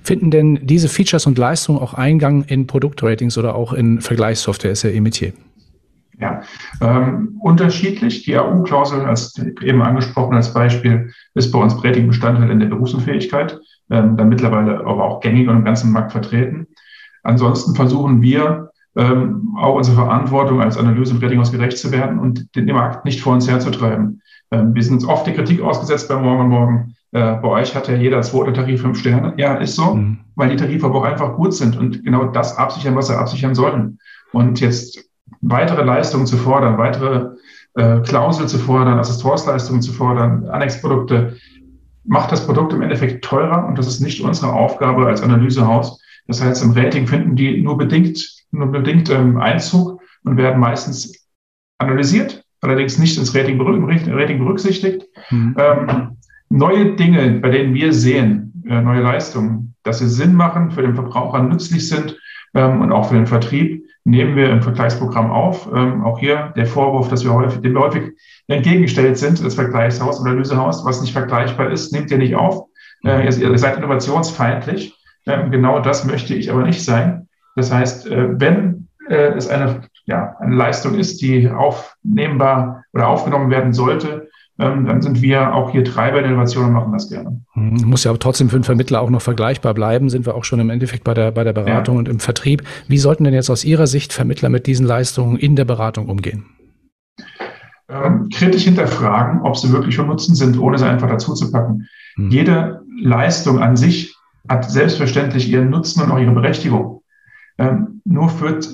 [0.03, 4.73] Finden denn diese Features und Leistungen auch Eingang in Produktratings oder auch in Vergleichssoftware?
[4.73, 5.33] Ist ja Emitier.
[6.21, 6.43] Ja,
[6.81, 8.25] ähm, unterschiedlich.
[8.25, 13.59] Die AU-Klausel, als eben angesprochen als Beispiel, ist bei uns prägend Bestandteil in der Berufsunfähigkeit,
[13.91, 16.67] ähm, dann mittlerweile aber auch gängig und im ganzen Markt vertreten.
[17.23, 22.55] Ansonsten versuchen wir, ähm, auch unsere Verantwortung als Analyse- und Ratinghaus gerecht zu werden und
[22.55, 24.23] den Markt nicht vor uns herzutreiben.
[24.53, 27.77] Ähm, wir sind uns oft die Kritik ausgesetzt bei Morgen und Morgen, äh, bei euch
[27.77, 29.35] hat ja jeder zweite Tarif fünf Sterne.
[29.37, 30.19] Ja, ist so, mhm.
[30.35, 33.55] weil die Tarife aber auch einfach gut sind und genau das absichern, was sie absichern
[33.55, 34.01] sollen.
[34.33, 34.99] Und jetzt
[35.41, 37.37] weitere Leistungen zu fordern, weitere
[37.77, 41.37] äh, Klausel zu fordern, Assistorsleistungen zu fordern, Annexprodukte,
[42.03, 46.03] macht das Produkt im Endeffekt teurer und das ist nicht unsere Aufgabe als Analysehaus.
[46.27, 51.29] Das heißt, im Rating finden die nur bedingt, nur bedingt ähm, Einzug und werden meistens
[51.79, 55.07] analysiert, allerdings nicht ins Rating, Rating berücksichtigt.
[55.31, 55.55] Mhm.
[55.59, 56.17] Ähm,
[56.55, 60.95] neue Dinge, bei denen wir sehen, äh, neue Leistungen, dass sie Sinn machen, für den
[60.95, 62.17] Verbraucher nützlich sind
[62.55, 65.69] ähm, und auch für den Vertrieb, nehmen wir im Vergleichsprogramm auf.
[65.75, 68.13] Ähm, auch hier der Vorwurf, dass wir häufig, dem wir häufig
[68.47, 72.67] entgegengestellt sind, das Vergleichshaus oder Lösehaus, was nicht vergleichbar ist, nehmt ihr nicht auf.
[73.05, 74.97] Äh, ihr, seid innovationsfeindlich.
[75.27, 77.29] Ähm, genau das möchte ich aber nicht sein.
[77.57, 83.75] Das heißt, äh, wenn es eine, ja, eine Leistung ist, die aufnehmbar oder aufgenommen werden
[83.75, 87.41] sollte, dann sind wir auch hier Treiber der Innovation und machen das gerne.
[87.55, 90.45] Hm, muss ja aber trotzdem für den Vermittler auch noch vergleichbar bleiben, sind wir auch
[90.45, 91.99] schon im Endeffekt bei der, bei der Beratung ja.
[91.99, 92.63] und im Vertrieb.
[92.87, 96.45] Wie sollten denn jetzt aus Ihrer Sicht Vermittler mit diesen Leistungen in der Beratung umgehen?
[97.89, 101.89] Ähm, kritisch hinterfragen, ob sie wirklich von Nutzen sind, ohne sie einfach dazu zu packen.
[102.15, 102.31] Hm.
[102.31, 104.17] Jede Leistung an sich
[104.49, 107.03] hat selbstverständlich ihren Nutzen und auch ihre Berechtigung.
[107.59, 108.69] Ähm, nur führt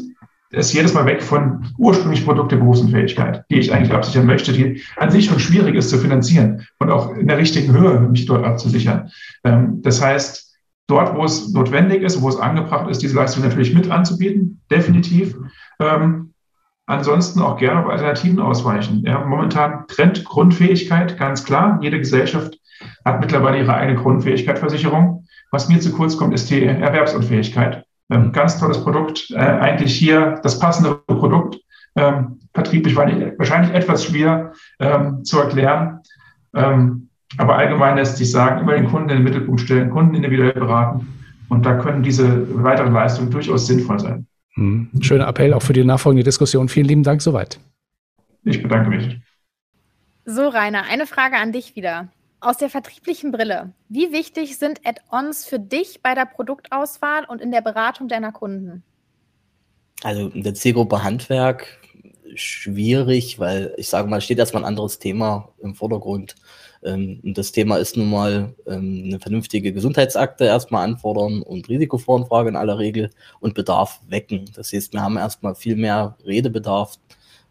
[0.51, 4.83] ist jedes Mal weg von ursprünglich Produkt der Berufsunfähigkeit, die ich eigentlich absichern möchte, die
[4.97, 8.45] an sich schon schwierig ist zu finanzieren und auch in der richtigen Höhe mich dort
[8.45, 9.11] abzusichern.
[9.45, 10.51] Ähm, das heißt,
[10.89, 15.37] dort, wo es notwendig ist, wo es angebracht ist, diese Leistung natürlich mit anzubieten, definitiv.
[15.79, 16.35] Ähm,
[16.87, 19.05] ansonsten auch gerne auf Alternativen ausweichen.
[19.27, 21.79] Momentan Trend Grundfähigkeit, ganz klar.
[21.81, 22.59] Jede Gesellschaft
[23.05, 25.25] hat mittlerweile ihre eigene Grundfähigkeitsversicherung.
[25.53, 27.85] Was mir zu kurz kommt, ist die Erwerbsunfähigkeit.
[28.11, 29.31] Ähm, ganz tolles Produkt.
[29.31, 31.61] Äh, eigentlich hier das passende Produkt.
[31.97, 36.01] Ähm, vertrieblich wahrscheinlich etwas schwer ähm, zu erklären.
[36.55, 40.53] Ähm, aber allgemein lässt sich sagen, immer den Kunden in den Mittelpunkt stellen, Kunden individuell
[40.53, 41.07] beraten.
[41.49, 44.27] Und da können diese weiteren Leistungen durchaus sinnvoll sein.
[44.55, 44.89] Hm.
[45.01, 46.69] Schöner Appell auch für die nachfolgende Diskussion.
[46.69, 47.59] Vielen lieben Dank soweit.
[48.45, 49.19] Ich bedanke mich.
[50.25, 52.09] So, Rainer, eine Frage an dich wieder.
[52.43, 57.51] Aus der vertrieblichen Brille, wie wichtig sind Add-ons für dich bei der Produktauswahl und in
[57.51, 58.83] der Beratung deiner Kunden?
[60.03, 61.79] Also in der Zielgruppe Handwerk
[62.35, 66.37] schwierig, weil ich sage mal, steht erstmal ein anderes Thema im Vordergrund.
[66.83, 72.57] Ähm, das Thema ist nun mal ähm, eine vernünftige Gesundheitsakte erstmal anfordern und Risikovoranfrage in
[72.57, 74.51] aller Regel und Bedarf wecken.
[74.55, 76.99] Das heißt, wir haben erstmal viel mehr Redebedarf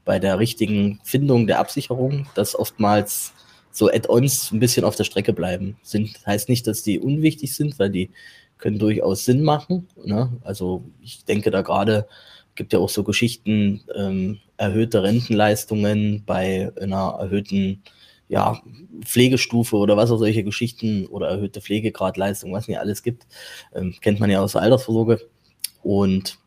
[0.04, 3.34] bei der richtigen Findung der Absicherung, dass oftmals
[3.71, 5.77] so Add-ons ein bisschen auf der Strecke bleiben.
[5.84, 8.10] Sind, heißt nicht, dass die unwichtig sind, weil die
[8.58, 9.88] können durchaus Sinn machen.
[10.03, 10.32] Ne?
[10.43, 12.08] Also ich denke da gerade,
[12.55, 17.82] gibt ja auch so Geschichten, ähm, erhöhte Rentenleistungen bei einer erhöhten
[18.27, 18.62] ja,
[19.03, 23.25] Pflegestufe oder was auch solche Geschichten oder erhöhte Pflegegradleistung, was nicht alles gibt,
[23.73, 25.19] ähm, kennt man ja aus der Altersvorsorge.
[25.82, 26.38] Und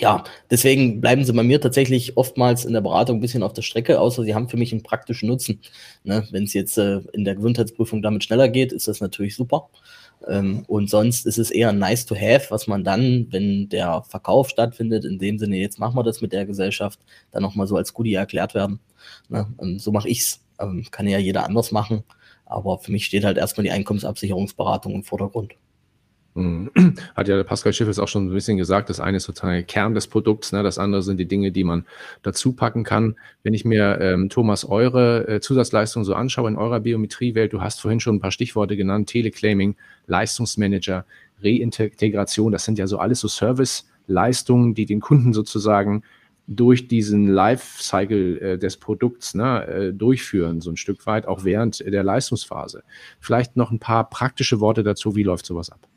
[0.00, 3.62] ja, deswegen bleiben sie bei mir tatsächlich oftmals in der Beratung ein bisschen auf der
[3.62, 5.60] Strecke, außer sie haben für mich einen praktischen Nutzen.
[6.02, 9.68] Ne, Wenn es jetzt äh, in der Gesundheitsprüfung damit schneller geht, ist das natürlich super.
[10.26, 14.48] Ähm, und sonst ist es eher nice to have, was man dann, wenn der Verkauf
[14.48, 17.92] stattfindet, in dem Sinne, jetzt machen wir das mit der Gesellschaft, dann nochmal so als
[17.94, 18.80] Goodie erklärt werden.
[19.28, 19.46] Ne?
[19.60, 20.40] Ähm, so mache ich's.
[20.60, 22.04] Ähm, kann ja jeder anders machen.
[22.46, 25.54] Aber für mich steht halt erstmal die Einkommensabsicherungsberatung im Vordergrund.
[26.34, 26.70] Mhm.
[27.14, 29.94] Hat ja der Pascal Schiffels auch schon ein bisschen gesagt, das eine ist sozusagen Kern
[29.94, 30.62] des Produkts, ne?
[30.62, 31.86] das andere sind die Dinge, die man
[32.22, 33.16] dazu packen kann.
[33.42, 37.80] Wenn ich mir, ähm, Thomas, eure äh, Zusatzleistungen so anschaue in eurer Biometriewelt, du hast
[37.80, 41.04] vorhin schon ein paar Stichworte genannt, Teleclaiming, Leistungsmanager,
[41.42, 46.02] Reintegration, das sind ja so alles so Serviceleistungen, die den Kunden sozusagen
[46.46, 51.80] durch diesen Lifecycle äh, des Produkts ne, äh, durchführen, so ein Stück weit, auch während
[51.80, 52.82] der Leistungsphase.
[53.20, 55.88] Vielleicht noch ein paar praktische Worte dazu, wie läuft sowas ab?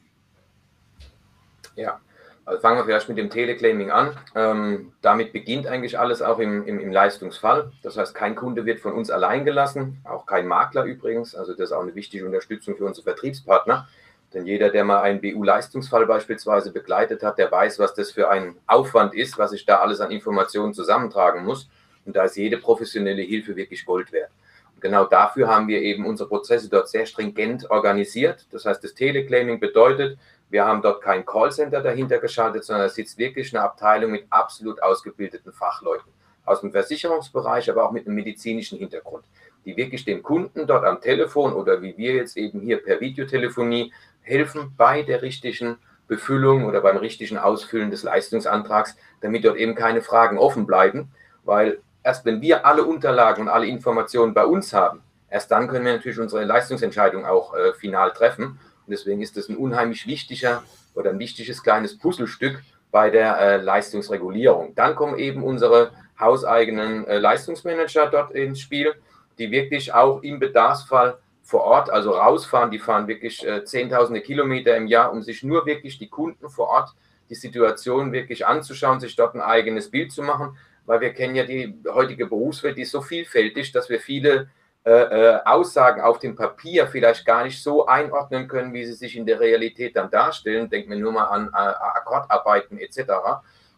[1.77, 2.01] Ja,
[2.43, 4.17] also fangen wir vielleicht mit dem Teleclaiming an.
[4.35, 7.71] Ähm, damit beginnt eigentlich alles auch im, im, im, Leistungsfall.
[7.83, 11.35] Das heißt, kein Kunde wird von uns allein gelassen, auch kein Makler übrigens.
[11.35, 13.87] Also das ist auch eine wichtige Unterstützung für unsere Vertriebspartner.
[14.33, 18.55] Denn jeder, der mal einen BU-Leistungsfall beispielsweise begleitet hat, der weiß, was das für ein
[18.65, 21.69] Aufwand ist, was ich da alles an Informationen zusammentragen muss.
[22.05, 24.31] Und da ist jede professionelle Hilfe wirklich Gold wert.
[24.79, 28.45] Genau dafür haben wir eben unsere Prozesse dort sehr stringent organisiert.
[28.51, 30.17] Das heißt, das Teleclaiming bedeutet,
[30.49, 34.81] wir haben dort kein Callcenter dahinter geschaltet, sondern es sitzt wirklich eine Abteilung mit absolut
[34.81, 36.11] ausgebildeten Fachleuten
[36.45, 39.25] aus dem Versicherungsbereich, aber auch mit einem medizinischen Hintergrund,
[39.65, 43.91] die wirklich dem Kunden dort am Telefon oder wie wir jetzt eben hier per Videotelefonie
[44.21, 50.01] helfen bei der richtigen Befüllung oder beim richtigen Ausfüllen des Leistungsantrags, damit dort eben keine
[50.01, 51.11] Fragen offen bleiben,
[51.43, 55.83] weil erst wenn wir alle Unterlagen und alle Informationen bei uns haben, erst dann können
[55.83, 58.45] wir natürlich unsere Leistungsentscheidung auch äh, final treffen.
[58.45, 60.63] Und deswegen ist das ein unheimlich wichtiger
[60.95, 64.73] oder ein wichtiges kleines Puzzlestück bei der äh, Leistungsregulierung.
[64.73, 68.95] Dann kommen eben unsere hauseigenen äh, Leistungsmanager dort ins Spiel,
[69.37, 74.77] die wirklich auch im Bedarfsfall vor Ort, also rausfahren, die fahren wirklich äh, zehntausende Kilometer
[74.77, 76.95] im Jahr, um sich nur wirklich die Kunden vor Ort,
[77.29, 80.57] die Situation wirklich anzuschauen, sich dort ein eigenes Bild zu machen,
[80.88, 84.50] weil wir kennen ja die heutige Berufswelt, die ist so vielfältig, dass wir viele
[84.86, 89.17] äh, äh, Aussagen auf dem Papier vielleicht gar nicht so einordnen können, wie sie sich
[89.17, 90.69] in der Realität dann darstellen.
[90.69, 93.00] Denken wir nur mal an äh, Akkordarbeiten etc.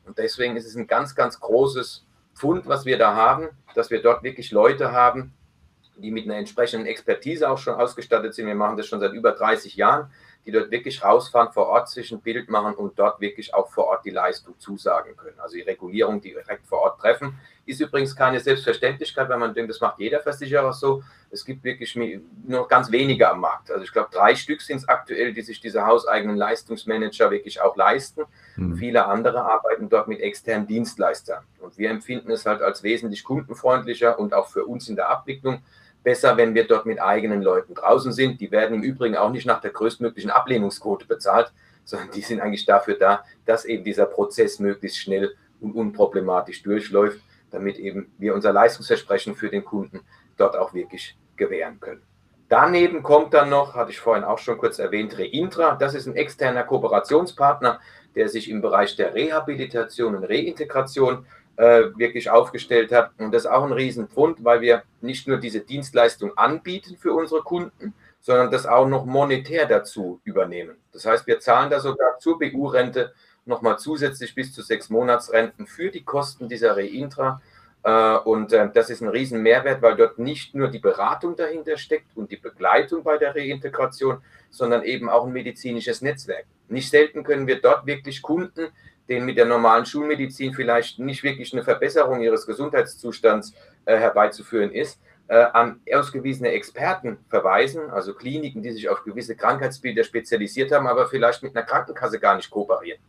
[0.06, 4.04] Und deswegen ist es ein ganz, ganz großes Fund, was wir da haben, dass wir
[4.04, 5.34] dort wirklich Leute haben,
[5.98, 8.46] die mit einer entsprechenden Expertise auch schon ausgestattet sind.
[8.46, 10.12] Wir machen das schon seit über 30 Jahren,
[10.46, 13.86] die dort wirklich rausfahren, vor Ort sich ein Bild machen und dort wirklich auch vor
[13.86, 15.40] Ort die Leistung zusagen können.
[15.40, 17.38] Also die Regulierung direkt vor Ort treffen.
[17.66, 21.04] Ist übrigens keine Selbstverständlichkeit, weil man denkt, das macht jeder Versicherer so.
[21.30, 21.96] Es gibt wirklich
[22.48, 23.70] nur ganz wenige am Markt.
[23.70, 27.76] Also ich glaube, drei Stück sind es aktuell, die sich diese hauseigenen Leistungsmanager wirklich auch
[27.76, 28.24] leisten.
[28.56, 28.78] Mhm.
[28.78, 31.44] Viele andere arbeiten dort mit externen Dienstleistern.
[31.60, 35.62] Und wir empfinden es halt als wesentlich kundenfreundlicher und auch für uns in der Abwicklung
[36.04, 38.40] besser, wenn wir dort mit eigenen Leuten draußen sind.
[38.42, 41.52] Die werden im Übrigen auch nicht nach der größtmöglichen Ablehnungsquote bezahlt,
[41.84, 47.20] sondern die sind eigentlich dafür da, dass eben dieser Prozess möglichst schnell und unproblematisch durchläuft
[47.52, 50.02] damit eben wir unser Leistungsversprechen für den Kunden
[50.38, 52.02] dort auch wirklich gewähren können.
[52.48, 55.76] Daneben kommt dann noch, hatte ich vorhin auch schon kurz erwähnt, Reintra.
[55.76, 57.80] Das ist ein externer Kooperationspartner,
[58.16, 61.28] der sich im Bereich der Rehabilitation und Reintegration
[61.60, 63.12] äh, wirklich aufgestellt hat.
[63.18, 67.42] Und das ist auch ein Riesenpfund, weil wir nicht nur diese Dienstleistung anbieten für unsere
[67.42, 70.78] Kunden, sondern das auch noch monetär dazu übernehmen.
[70.94, 73.14] Das heißt, wir zahlen da sogar zur BU-Rente
[73.46, 77.42] nochmal zusätzlich bis zu sechs Monatsrenten für die Kosten dieser Reintra.
[77.84, 81.78] Äh, und äh, das ist ein riesen Mehrwert, weil dort nicht nur die Beratung dahinter
[81.78, 86.46] steckt und die Begleitung bei der Reintegration, sondern eben auch ein medizinisches Netzwerk.
[86.70, 88.70] Nicht selten können wir dort wirklich Kunden,
[89.10, 93.54] denen mit der normalen Schulmedizin vielleicht nicht wirklich eine Verbesserung ihres Gesundheitszustands
[93.86, 95.00] äh, herbeizuführen ist,
[95.32, 101.44] an ausgewiesene Experten verweisen, also Kliniken, die sich auf gewisse Krankheitsbilder spezialisiert haben, aber vielleicht
[101.44, 103.00] mit einer Krankenkasse gar nicht kooperieren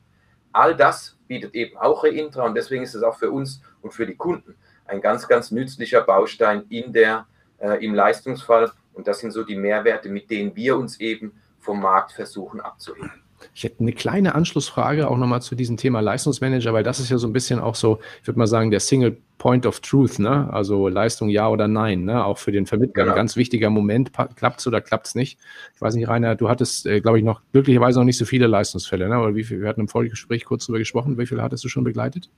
[0.53, 4.07] all das bietet eben auch Reintra und deswegen ist es auch für uns und für
[4.07, 7.27] die Kunden ein ganz, ganz nützlicher Baustein in der,
[7.59, 8.73] äh, im Leistungsfall.
[8.93, 13.23] Und das sind so die Mehrwerte, mit denen wir uns eben vom Markt versuchen abzuheben.
[13.55, 17.19] Ich hätte eine kleine Anschlussfrage auch nochmal zu diesem Thema Leistungsmanager, weil das ist ja
[17.19, 20.53] so ein bisschen auch so, ich würde mal sagen, der Single Point of Truth, ne?
[20.53, 22.25] Also Leistung ja oder nein, ne?
[22.25, 23.15] Auch für den Vermittler genau.
[23.15, 24.13] ein ganz wichtiger Moment.
[24.37, 25.39] Klappt es oder klappt es nicht?
[25.75, 28.47] Ich weiß nicht, Rainer, du hattest, äh, glaube ich, noch glücklicherweise noch nicht so viele
[28.47, 29.19] Leistungsfälle, ne?
[29.19, 31.85] Oder wie viel, wir hatten im Vorgespräch kurz darüber gesprochen, wie viele hattest du schon
[31.85, 32.29] begleitet?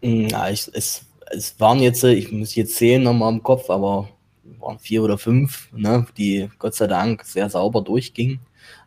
[0.00, 4.08] Ja, ich, es, es waren jetzt, äh, ich muss jetzt zählen nochmal im Kopf, aber
[4.58, 8.40] waren vier oder fünf, ne, die Gott sei Dank sehr sauber durchgingen.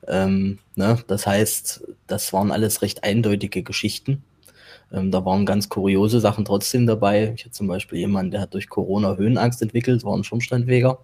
[0.08, 4.24] Ähm, ne, das heißt, das waren alles recht eindeutige Geschichten.
[4.92, 7.34] Ähm, da waren ganz kuriose Sachen trotzdem dabei.
[7.36, 11.00] Ich hatte zum Beispiel jemanden, der hat durch Corona Höhenangst entwickelt, war ein Schornsteinfeger.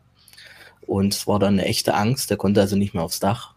[0.85, 3.53] Und es war dann eine echte Angst, der konnte also nicht mehr aufs Dach.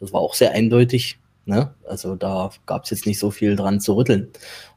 [0.00, 1.18] Das war auch sehr eindeutig.
[1.44, 1.74] Ne?
[1.86, 4.28] Also da gab es jetzt nicht so viel dran zu rütteln.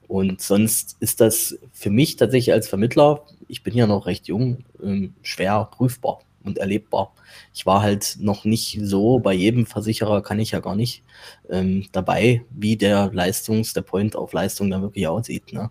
[0.07, 4.63] Und sonst ist das für mich tatsächlich als Vermittler, ich bin ja noch recht jung,
[4.81, 7.13] ähm, schwer prüfbar und erlebbar.
[7.53, 11.03] Ich war halt noch nicht so, bei jedem Versicherer kann ich ja gar nicht
[11.49, 15.53] ähm, dabei, wie der Leistungs-, der Point auf Leistung dann wirklich aussieht.
[15.53, 15.69] Ne?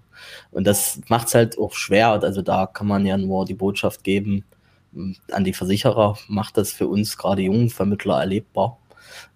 [0.50, 2.10] Und das macht es halt auch schwer.
[2.22, 4.44] Also da kann man ja nur die Botschaft geben,
[4.92, 8.78] hm, an die Versicherer, macht das für uns gerade jungen Vermittler erlebbar.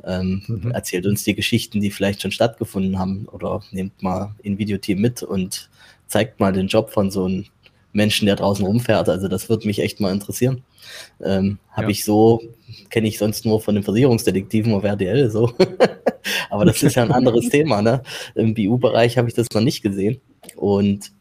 [0.05, 0.71] Ähm, mhm.
[0.71, 5.23] Erzählt uns die Geschichten, die vielleicht schon stattgefunden haben oder nehmt mal in Videoteam mit
[5.23, 5.69] und
[6.07, 7.47] zeigt mal den Job von so einem
[7.95, 9.09] Menschen, der draußen rumfährt.
[9.09, 10.63] Also das würde mich echt mal interessieren.
[11.25, 11.91] Ähm, Habe ja.
[11.91, 12.43] ich so,
[12.91, 15.53] kenne ich sonst nur von den Versicherungsdetektiven auf RDL so.
[16.51, 17.81] Aber das ist ja ein anderes Thema.
[17.81, 18.03] Ne?
[18.35, 20.21] Im BU-Bereich habe ich das noch nicht gesehen.
[20.57, 21.13] Und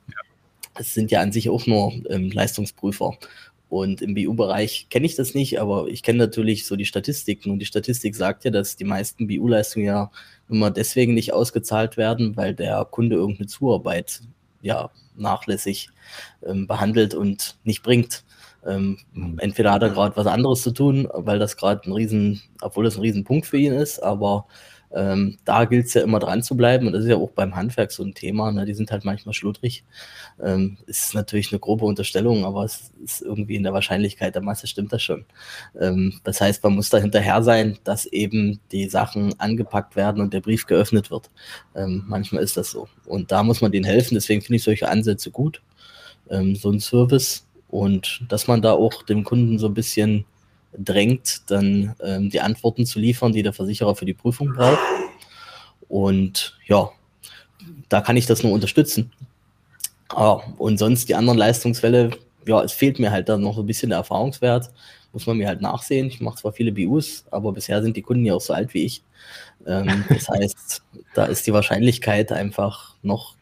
[0.78, 3.18] es sind ja an sich auch nur ähm, Leistungsprüfer.
[3.70, 7.52] Und im BU-Bereich kenne ich das nicht, aber ich kenne natürlich so die Statistiken.
[7.52, 10.12] Und die Statistik sagt ja, dass die meisten BU-Leistungen ja
[10.50, 14.22] immer deswegen nicht ausgezahlt werden, weil der Kunde irgendeine Zuarbeit
[14.64, 15.90] ja nachlässig
[16.44, 18.24] ähm, behandelt und nicht bringt.
[18.66, 19.40] Ähm, mhm.
[19.40, 22.96] entweder hat er gerade was anderes zu tun, weil das gerade ein Riesen, obwohl das
[22.96, 24.48] ein Riesenpunkt für ihn ist, aber
[24.96, 27.56] ähm, da gilt es ja immer dran zu bleiben und das ist ja auch beim
[27.56, 28.52] Handwerk so ein Thema.
[28.52, 28.66] Ne?
[28.66, 29.84] Die sind halt manchmal schludrig.
[30.42, 34.68] Ähm, ist natürlich eine grobe Unterstellung, aber es ist irgendwie in der Wahrscheinlichkeit der Masse
[34.68, 35.26] stimmt das schon.
[35.80, 40.34] Ähm, das heißt, man muss da hinterher sein, dass eben die Sachen angepackt werden und
[40.34, 41.32] der Brief geöffnet wird.
[41.76, 42.88] Ähm, manchmal ist das so.
[43.06, 44.14] Und da muss man denen helfen.
[44.14, 45.62] Deswegen finde ich solche Ansätze gut.
[46.30, 50.26] Ähm, so ein Service und dass man da auch dem Kunden so ein bisschen
[50.78, 54.80] drängt, dann ähm, die Antworten zu liefern, die der Versicherer für die Prüfung braucht.
[55.88, 56.90] Und ja,
[57.90, 59.12] da kann ich das nur unterstützen.
[60.10, 62.12] Ah, und sonst die anderen Leistungsfälle,
[62.46, 64.72] ja, es fehlt mir halt dann noch ein bisschen der Erfahrungswert.
[65.12, 66.08] Muss man mir halt nachsehen.
[66.08, 68.86] Ich mache zwar viele BUs, aber bisher sind die Kunden ja auch so alt wie
[68.86, 69.04] ich.
[69.66, 70.84] Ähm, das heißt,
[71.14, 73.36] da ist die Wahrscheinlichkeit einfach noch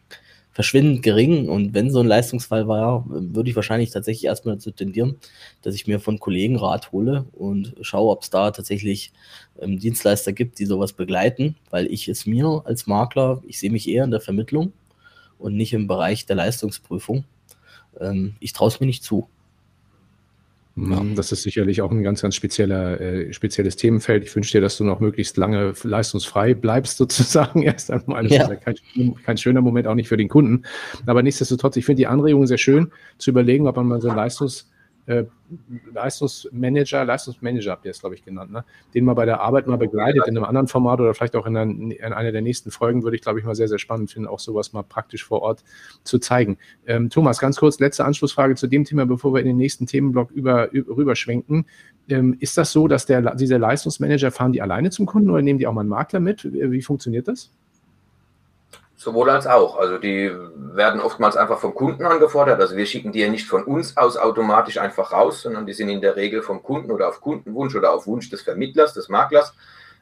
[0.52, 1.48] verschwindend gering.
[1.48, 5.16] Und wenn so ein Leistungsfall war, würde ich wahrscheinlich tatsächlich erstmal dazu tendieren,
[5.62, 9.12] dass ich mir von Kollegen Rat hole und schaue, ob es da tatsächlich
[9.60, 13.88] ähm, Dienstleister gibt, die sowas begleiten, weil ich es mir als Makler, ich sehe mich
[13.88, 14.72] eher in der Vermittlung
[15.38, 17.24] und nicht im Bereich der Leistungsprüfung.
[17.98, 19.28] Ähm, ich traue es mir nicht zu.
[20.74, 21.02] Ja.
[21.14, 24.24] Das ist sicherlich auch ein ganz, ganz spezieller, äh, spezielles Themenfeld.
[24.24, 27.62] Ich wünsche dir, dass du noch möglichst lange leistungsfrei bleibst, sozusagen.
[27.62, 28.22] Erst einmal.
[28.24, 28.42] Das ja.
[28.44, 30.62] ist ja kein, kein, schöner Moment, auch nicht für den Kunden.
[31.06, 34.16] Aber nichtsdestotrotz, ich finde die Anregung sehr schön, zu überlegen, ob man mal so ein
[34.16, 34.71] Leistungs-
[35.06, 35.24] äh,
[35.92, 38.64] Leistungsmanager, Leistungsmanager habt ihr es, glaube ich, genannt, ne?
[38.94, 41.56] den man bei der Arbeit mal begleitet in einem anderen Format oder vielleicht auch in,
[41.56, 44.28] einer, in einer der nächsten Folgen, würde ich, glaube ich, mal sehr, sehr spannend finden,
[44.28, 45.64] auch sowas mal praktisch vor Ort
[46.04, 46.56] zu zeigen.
[46.86, 50.30] Ähm, Thomas, ganz kurz, letzte Anschlussfrage zu dem Thema, bevor wir in den nächsten Themenblock
[50.30, 51.66] über, über, rüberschwenken.
[52.08, 55.58] Ähm, ist das so, dass der, diese Leistungsmanager fahren die alleine zum Kunden oder nehmen
[55.58, 56.44] die auch mal einen Makler mit?
[56.44, 57.50] Wie funktioniert das?
[59.02, 59.78] Sowohl als auch.
[59.78, 62.60] Also die werden oftmals einfach vom Kunden angefordert.
[62.60, 65.88] Also wir schicken die ja nicht von uns aus automatisch einfach raus, sondern die sind
[65.88, 69.54] in der Regel vom Kunden oder auf Kundenwunsch oder auf Wunsch des Vermittlers, des Maklers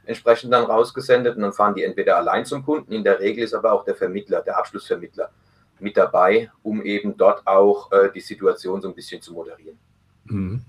[0.05, 2.93] entsprechend dann rausgesendet und dann fahren die entweder allein zum Kunden.
[2.93, 5.31] In der Regel ist aber auch der Vermittler, der Abschlussvermittler
[5.79, 9.79] mit dabei, um eben dort auch äh, die Situation so ein bisschen zu moderieren.
[10.25, 10.61] Mhm.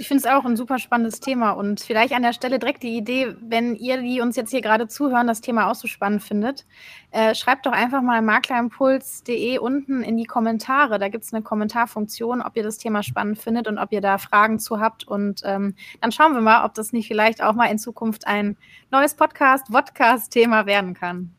[0.00, 2.96] Ich finde es auch ein super spannendes Thema und vielleicht an der Stelle direkt die
[2.96, 6.64] Idee, wenn ihr, die uns jetzt hier gerade zuhören, das Thema auch so spannend findet,
[7.10, 10.98] äh, schreibt doch einfach mal maklerimpuls.de unten in die Kommentare.
[10.98, 14.16] Da gibt es eine Kommentarfunktion, ob ihr das Thema spannend findet und ob ihr da
[14.16, 15.06] Fragen zu habt.
[15.06, 18.56] Und ähm, dann schauen wir mal, ob das nicht vielleicht auch mal in Zukunft ein
[18.90, 21.34] neues Podcast-Vodcast-Thema werden kann.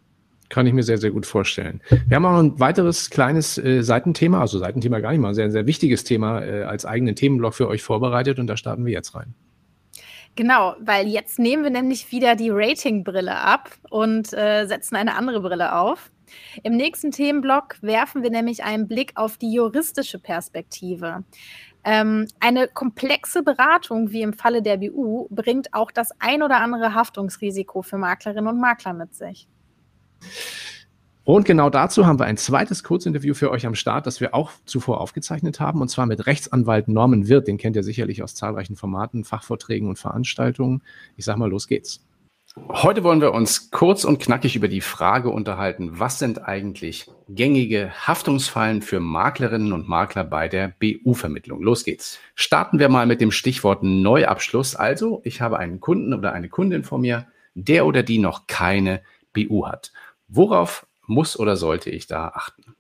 [0.51, 1.81] Kann ich mir sehr, sehr gut vorstellen.
[2.07, 5.49] Wir haben auch ein weiteres kleines äh, Seitenthema, also Seitenthema gar nicht mal, ein sehr,
[5.49, 9.15] sehr wichtiges Thema äh, als eigenen Themenblock für euch vorbereitet und da starten wir jetzt
[9.15, 9.33] rein.
[10.35, 15.39] Genau, weil jetzt nehmen wir nämlich wieder die Ratingbrille ab und äh, setzen eine andere
[15.39, 16.11] Brille auf.
[16.63, 21.23] Im nächsten Themenblock werfen wir nämlich einen Blick auf die juristische Perspektive.
[21.85, 26.93] Ähm, eine komplexe Beratung wie im Falle der BU bringt auch das ein oder andere
[26.93, 29.47] Haftungsrisiko für Maklerinnen und Makler mit sich.
[31.23, 34.51] Und genau dazu haben wir ein zweites Kurzinterview für euch am Start, das wir auch
[34.65, 37.47] zuvor aufgezeichnet haben, und zwar mit Rechtsanwalt Norman Wirth.
[37.47, 40.81] Den kennt ihr sicherlich aus zahlreichen Formaten, Fachvorträgen und Veranstaltungen.
[41.17, 42.01] Ich sag mal, los geht's.
[42.67, 47.91] Heute wollen wir uns kurz und knackig über die Frage unterhalten, was sind eigentlich gängige
[48.05, 51.61] Haftungsfallen für Maklerinnen und Makler bei der BU-Vermittlung?
[51.61, 52.19] Los geht's.
[52.35, 54.75] Starten wir mal mit dem Stichwort Neuabschluss.
[54.75, 59.01] Also, ich habe einen Kunden oder eine Kundin vor mir, der oder die noch keine
[59.31, 59.93] BU hat.
[60.33, 62.75] Worauf muss oder sollte ich da achten?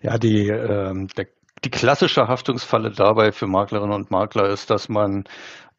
[0.00, 1.26] Ja, die, ähm, der,
[1.64, 5.24] die klassische Haftungsfalle dabei für Maklerinnen und Makler ist, dass man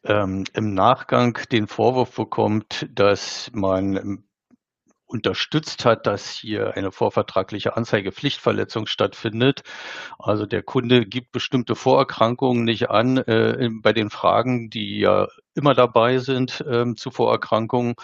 [0.04, 4.24] ähm, im Nachgang den Vorwurf bekommt, dass man ähm,
[5.06, 9.62] unterstützt hat, dass hier eine vorvertragliche Anzeigepflichtverletzung stattfindet.
[10.20, 15.74] Also der Kunde gibt bestimmte Vorerkrankungen nicht an äh, bei den Fragen, die ja immer
[15.74, 17.96] dabei sind äh, zu Vorerkrankungen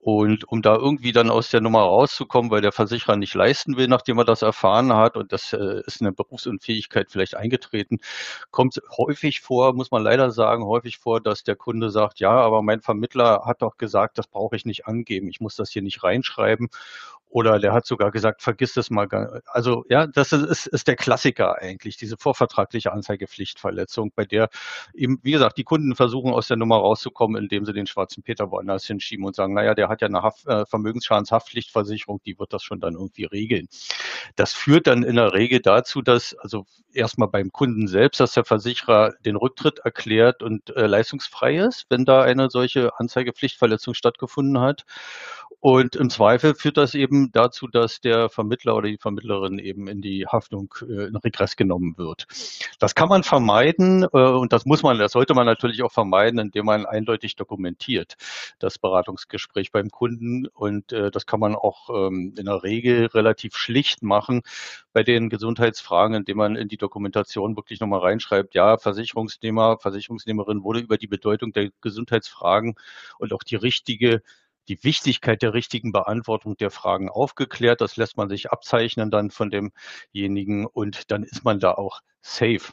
[0.00, 3.86] und um da irgendwie dann aus der Nummer rauszukommen, weil der Versicherer nicht leisten will,
[3.86, 7.98] nachdem er das erfahren hat und das äh, ist eine Berufsunfähigkeit vielleicht eingetreten,
[8.50, 12.62] kommt häufig vor, muss man leider sagen, häufig vor, dass der Kunde sagt, ja, aber
[12.62, 16.02] mein Vermittler hat doch gesagt, das brauche ich nicht angeben, ich muss das hier nicht
[16.02, 16.70] reinschreiben.
[17.30, 19.06] Oder der hat sogar gesagt, vergiss das mal.
[19.46, 24.48] Also ja, das ist, ist der Klassiker eigentlich, diese vorvertragliche Anzeigepflichtverletzung, bei der
[24.94, 28.50] eben, wie gesagt, die Kunden versuchen aus der Nummer rauszukommen, indem sie den schwarzen Peter
[28.50, 32.62] woanders hinschieben und sagen, naja, der hat ja eine Haft, äh, Vermögensschadenshaftpflichtversicherung, die wird das
[32.62, 33.68] schon dann irgendwie regeln.
[34.36, 38.44] Das führt dann in der Regel dazu, dass also erstmal beim Kunden selbst, dass der
[38.44, 44.84] Versicherer den Rücktritt erklärt und äh, leistungsfrei ist, wenn da eine solche Anzeigepflichtverletzung stattgefunden hat.
[45.60, 50.00] Und im Zweifel führt das eben dazu, dass der Vermittler oder die Vermittlerin eben in
[50.00, 52.26] die Haftung äh, in Regress genommen wird.
[52.78, 56.40] Das kann man vermeiden äh, und das muss man, das sollte man natürlich auch vermeiden,
[56.40, 58.16] indem man eindeutig dokumentiert
[58.58, 63.54] das Beratungsgespräch beim Kunden und äh, das kann man auch ähm, in der Regel relativ
[63.54, 64.40] schlicht machen
[64.94, 70.80] bei den Gesundheitsfragen, indem man in die Dokumentation wirklich nochmal reinschreibt, ja, Versicherungsnehmer, Versicherungsnehmerin wurde
[70.80, 72.76] über die Bedeutung der Gesundheitsfragen
[73.18, 74.22] und auch die richtige
[74.70, 77.80] die Wichtigkeit der richtigen Beantwortung der Fragen aufgeklärt.
[77.80, 82.72] Das lässt man sich abzeichnen dann von demjenigen und dann ist man da auch safe.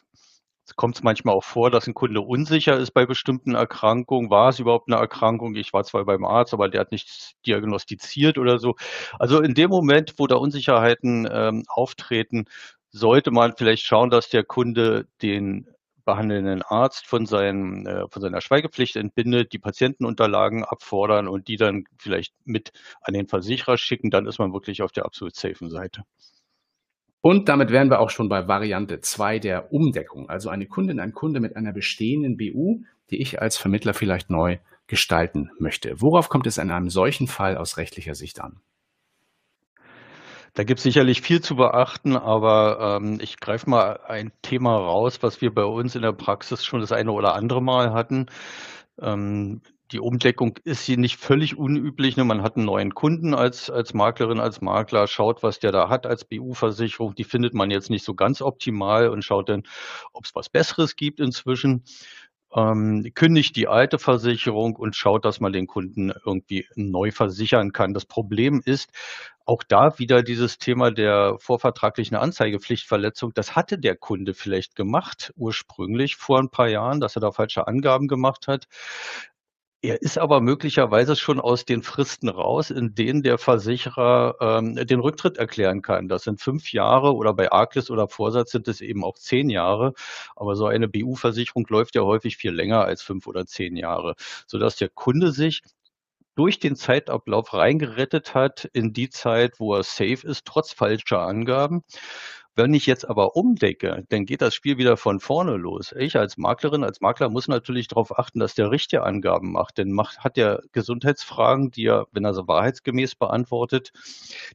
[0.64, 4.30] Es kommt manchmal auch vor, dass ein Kunde unsicher ist bei bestimmten Erkrankungen.
[4.30, 5.56] War es überhaupt eine Erkrankung?
[5.56, 8.76] Ich war zwar beim Arzt, aber der hat nicht diagnostiziert oder so.
[9.18, 12.44] Also in dem Moment, wo da Unsicherheiten ähm, auftreten,
[12.90, 15.68] sollte man vielleicht schauen, dass der Kunde den
[16.08, 21.84] behandelnden Arzt von, seinen, äh, von seiner Schweigepflicht entbindet, die Patientenunterlagen abfordern und die dann
[21.98, 26.04] vielleicht mit an den Versicherer schicken, dann ist man wirklich auf der absolut safen Seite.
[27.20, 30.30] Und damit wären wir auch schon bei Variante 2 der Umdeckung.
[30.30, 34.56] Also eine Kundin, ein Kunde mit einer bestehenden BU, die ich als Vermittler vielleicht neu
[34.86, 36.00] gestalten möchte.
[36.00, 38.62] Worauf kommt es in einem solchen Fall aus rechtlicher Sicht an?
[40.54, 45.18] Da gibt es sicherlich viel zu beachten, aber ähm, ich greife mal ein Thema raus,
[45.22, 48.26] was wir bei uns in der Praxis schon das eine oder andere Mal hatten.
[49.00, 52.16] Ähm, die Umdeckung ist hier nicht völlig unüblich.
[52.16, 52.24] Ne?
[52.24, 56.06] Man hat einen neuen Kunden als, als Maklerin, als Makler, schaut, was der da hat
[56.06, 57.14] als BU-Versicherung.
[57.14, 59.62] Die findet man jetzt nicht so ganz optimal und schaut dann,
[60.12, 61.84] ob es was Besseres gibt inzwischen
[62.54, 67.92] ähm, kündigt die alte Versicherung und schaut, dass man den Kunden irgendwie neu versichern kann.
[67.92, 68.90] Das Problem ist,
[69.48, 73.32] auch da wieder dieses Thema der vorvertraglichen Anzeigepflichtverletzung.
[73.34, 77.66] Das hatte der Kunde vielleicht gemacht, ursprünglich vor ein paar Jahren, dass er da falsche
[77.66, 78.68] Angaben gemacht hat.
[79.80, 84.98] Er ist aber möglicherweise schon aus den Fristen raus, in denen der Versicherer ähm, den
[84.98, 86.08] Rücktritt erklären kann.
[86.08, 89.94] Das sind fünf Jahre oder bei Arklis oder Vorsatz sind es eben auch zehn Jahre.
[90.34, 94.16] Aber so eine BU-Versicherung läuft ja häufig viel länger als fünf oder zehn Jahre,
[94.48, 95.62] sodass der Kunde sich
[96.38, 101.82] durch den Zeitablauf reingerettet hat in die Zeit, wo er safe ist, trotz falscher Angaben.
[102.58, 105.94] Wenn ich jetzt aber umdecke, dann geht das Spiel wieder von vorne los.
[105.96, 109.78] Ich als Maklerin, als Makler muss natürlich darauf achten, dass der richtige Angaben macht.
[109.78, 113.92] Denn macht, hat er Gesundheitsfragen, die er, wenn er so wahrheitsgemäß beantwortet,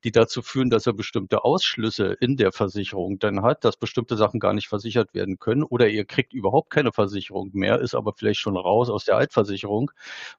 [0.03, 4.41] die dazu führen, dass er bestimmte Ausschlüsse in der Versicherung dann hat, dass bestimmte Sachen
[4.41, 5.63] gar nicht versichert werden können.
[5.63, 9.91] Oder ihr kriegt überhaupt keine Versicherung mehr, ist aber vielleicht schon raus aus der Altversicherung,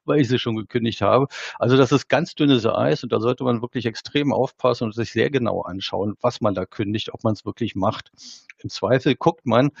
[0.05, 1.29] weil ich sie schon gekündigt habe.
[1.57, 5.11] Also das ist ganz dünnes Eis und da sollte man wirklich extrem aufpassen und sich
[5.11, 8.11] sehr genau anschauen, was man da kündigt, ob man es wirklich wirklich macht.
[8.59, 9.71] Im Zweifel guckt man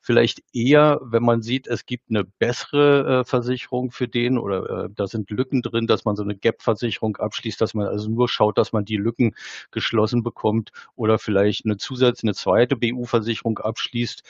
[0.00, 4.88] vielleicht eher, wenn man sieht, es gibt eine bessere äh, Versicherung für den oder äh,
[4.94, 8.56] da sind Lücken drin, dass man so eine Gap-Versicherung abschließt, dass man also nur schaut,
[8.58, 9.34] dass man die Lücken
[9.70, 14.22] geschlossen bekommt oder vielleicht eine Zusatz, eine zweite BU-Versicherung abschließt,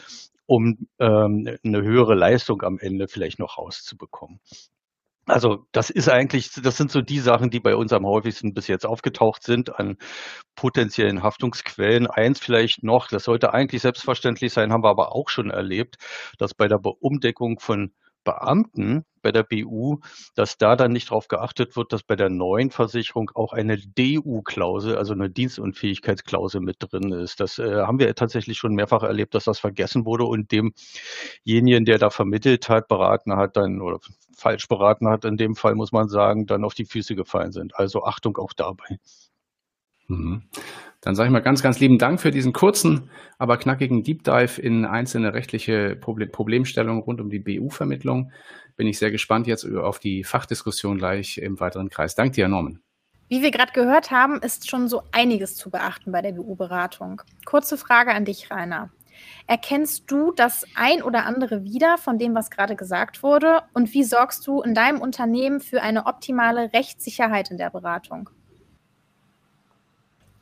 [0.47, 4.41] um ähm, eine höhere Leistung am Ende vielleicht noch rauszubekommen.
[5.31, 8.67] Also das ist eigentlich, das sind so die Sachen, die bei uns am häufigsten bis
[8.67, 9.97] jetzt aufgetaucht sind an
[10.57, 12.09] potenziellen Haftungsquellen.
[12.09, 15.97] Eins vielleicht noch, das sollte eigentlich selbstverständlich sein, haben wir aber auch schon erlebt,
[16.39, 17.93] dass bei der Beumdeckung von
[18.25, 19.99] Beamten bei der BU,
[20.35, 24.97] dass da dann nicht darauf geachtet wird, dass bei der neuen Versicherung auch eine DU-Klausel,
[24.97, 27.41] also eine Dienstunfähigkeitsklausel mit drin ist.
[27.41, 31.99] Das äh, haben wir tatsächlich schon mehrfach erlebt, dass das vergessen wurde und demjenigen, der
[31.99, 33.99] da vermittelt hat, beraten hat, dann oder
[34.35, 37.77] falsch beraten hat, in dem Fall muss man sagen, dann auf die Füße gefallen sind.
[37.77, 38.99] Also Achtung auch dabei.
[40.09, 40.43] Mhm.
[41.01, 44.61] Dann sage ich mal ganz, ganz lieben Dank für diesen kurzen, aber knackigen Deep Dive
[44.61, 48.33] in einzelne rechtliche Problemstellungen rund um die BU-Vermittlung.
[48.77, 52.15] Bin ich sehr gespannt jetzt auf die Fachdiskussion gleich im weiteren Kreis.
[52.15, 52.81] Danke dir, Norman.
[53.29, 57.23] Wie wir gerade gehört haben, ist schon so einiges zu beachten bei der BU-Beratung.
[57.45, 58.91] Kurze Frage an dich, Rainer.
[59.47, 63.63] Erkennst du das ein oder andere wieder von dem, was gerade gesagt wurde?
[63.73, 68.31] Und wie sorgst du in deinem Unternehmen für eine optimale Rechtssicherheit in der Beratung?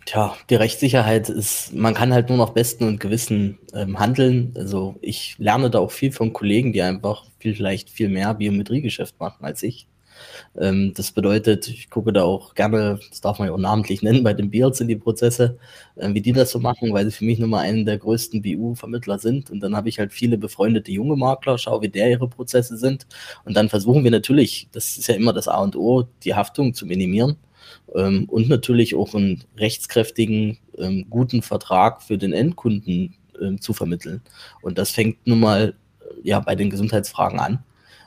[0.09, 4.55] Tja, die Rechtssicherheit ist, man kann halt nur nach Besten und Gewissen ähm, handeln.
[4.57, 9.21] Also ich lerne da auch viel von Kollegen, die einfach viel, vielleicht viel mehr Biometriegeschäft
[9.21, 9.87] machen als ich.
[10.59, 14.25] Ähm, das bedeutet, ich gucke da auch gerne, das darf man ja auch namentlich nennen,
[14.25, 15.59] bei den Beards in die Prozesse,
[15.97, 18.41] äh, wie die das so machen, weil sie für mich nun mal einen der größten
[18.41, 19.51] BU-Vermittler sind.
[19.51, 23.07] Und dann habe ich halt viele befreundete junge Makler, schaue, wie der ihre Prozesse sind.
[23.45, 26.73] Und dann versuchen wir natürlich, das ist ja immer das A und O, die Haftung
[26.73, 27.37] zu minimieren
[27.95, 34.22] ähm, und natürlich auch einen rechtskräftigen, ähm, guten Vertrag für den Endkunden ähm, zu vermitteln.
[34.62, 35.74] Und das fängt nun mal
[36.22, 37.64] ja bei den Gesundheitsfragen an,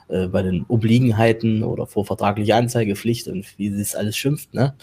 [0.08, 4.54] äh, bei den Obliegenheiten oder vorvertragliche Anzeigepflicht und wie es alles schimpft.
[4.54, 4.74] Ne?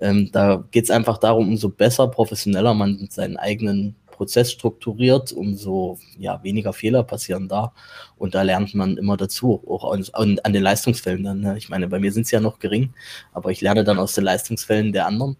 [0.00, 5.98] Ähm, da geht es einfach darum, umso besser, professioneller man seinen eigenen Prozess strukturiert, umso
[6.18, 7.72] ja, weniger Fehler passieren da.
[8.16, 11.40] Und da lernt man immer dazu, auch an, an, an den Leistungsfällen dann.
[11.40, 11.58] Ne?
[11.58, 12.92] Ich meine, bei mir sind es ja noch gering,
[13.32, 15.36] aber ich lerne dann aus den Leistungsfällen der anderen,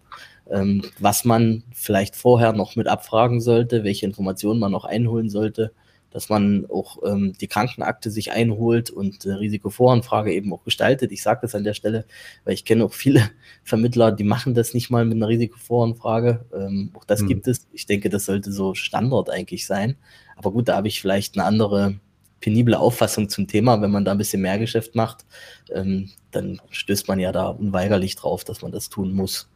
[0.49, 5.71] ähm, was man vielleicht vorher noch mit abfragen sollte, welche Informationen man noch einholen sollte
[6.11, 11.11] dass man auch ähm, die Krankenakte sich einholt und äh, Risikovoranfrage eben auch gestaltet.
[11.11, 12.05] Ich sage das an der Stelle,
[12.43, 13.29] weil ich kenne auch viele
[13.63, 16.45] Vermittler, die machen das nicht mal mit einer Risikovoranfrage.
[16.53, 17.27] Ähm, auch das mhm.
[17.27, 17.67] gibt es.
[17.73, 19.97] Ich denke, das sollte so Standard eigentlich sein.
[20.35, 21.99] Aber gut, da habe ich vielleicht eine andere
[22.39, 23.81] penible Auffassung zum Thema.
[23.81, 25.25] Wenn man da ein bisschen mehr Geschäft macht,
[25.71, 29.49] ähm, dann stößt man ja da unweigerlich drauf, dass man das tun muss.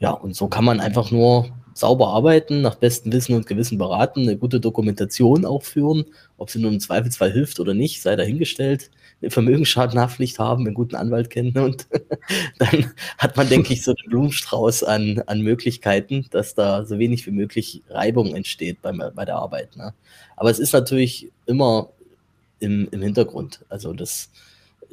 [0.00, 4.22] Ja, und so kann man einfach nur sauber arbeiten, nach bestem Wissen und Gewissen beraten,
[4.22, 8.90] eine gute Dokumentation auch führen, ob sie nun im Zweifelsfall hilft oder nicht, sei dahingestellt,
[9.20, 11.86] eine Vermögensschadenhaftpflicht haben, einen guten Anwalt kennen und
[12.58, 17.26] dann hat man, denke ich, so einen Blumenstrauß an, an Möglichkeiten, dass da so wenig
[17.26, 19.76] wie möglich Reibung entsteht bei, bei der Arbeit.
[19.76, 19.92] Ne?
[20.36, 21.90] Aber es ist natürlich immer
[22.58, 23.64] im, im Hintergrund.
[23.68, 24.30] Also das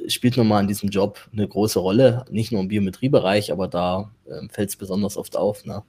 [0.06, 4.48] spielt nochmal in diesem Job eine große Rolle, nicht nur im Biometriebereich, aber da äh,
[4.48, 5.64] fällt es besonders oft auf.
[5.64, 5.82] Ne?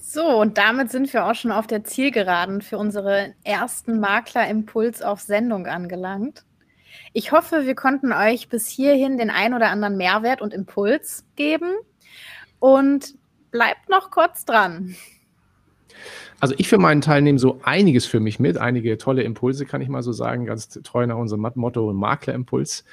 [0.00, 5.20] So, und damit sind wir auch schon auf der Zielgeraden für unsere ersten Makler-Impuls auf
[5.20, 6.44] Sendung angelangt.
[7.12, 11.72] Ich hoffe, wir konnten euch bis hierhin den ein oder anderen Mehrwert und Impuls geben.
[12.60, 13.14] Und
[13.50, 14.96] bleibt noch kurz dran.
[16.40, 19.80] Also ich für meinen Teil nehme so einiges für mich mit, einige tolle Impulse, kann
[19.80, 22.84] ich mal so sagen, ganz treu nach unserem Motto Maklerimpuls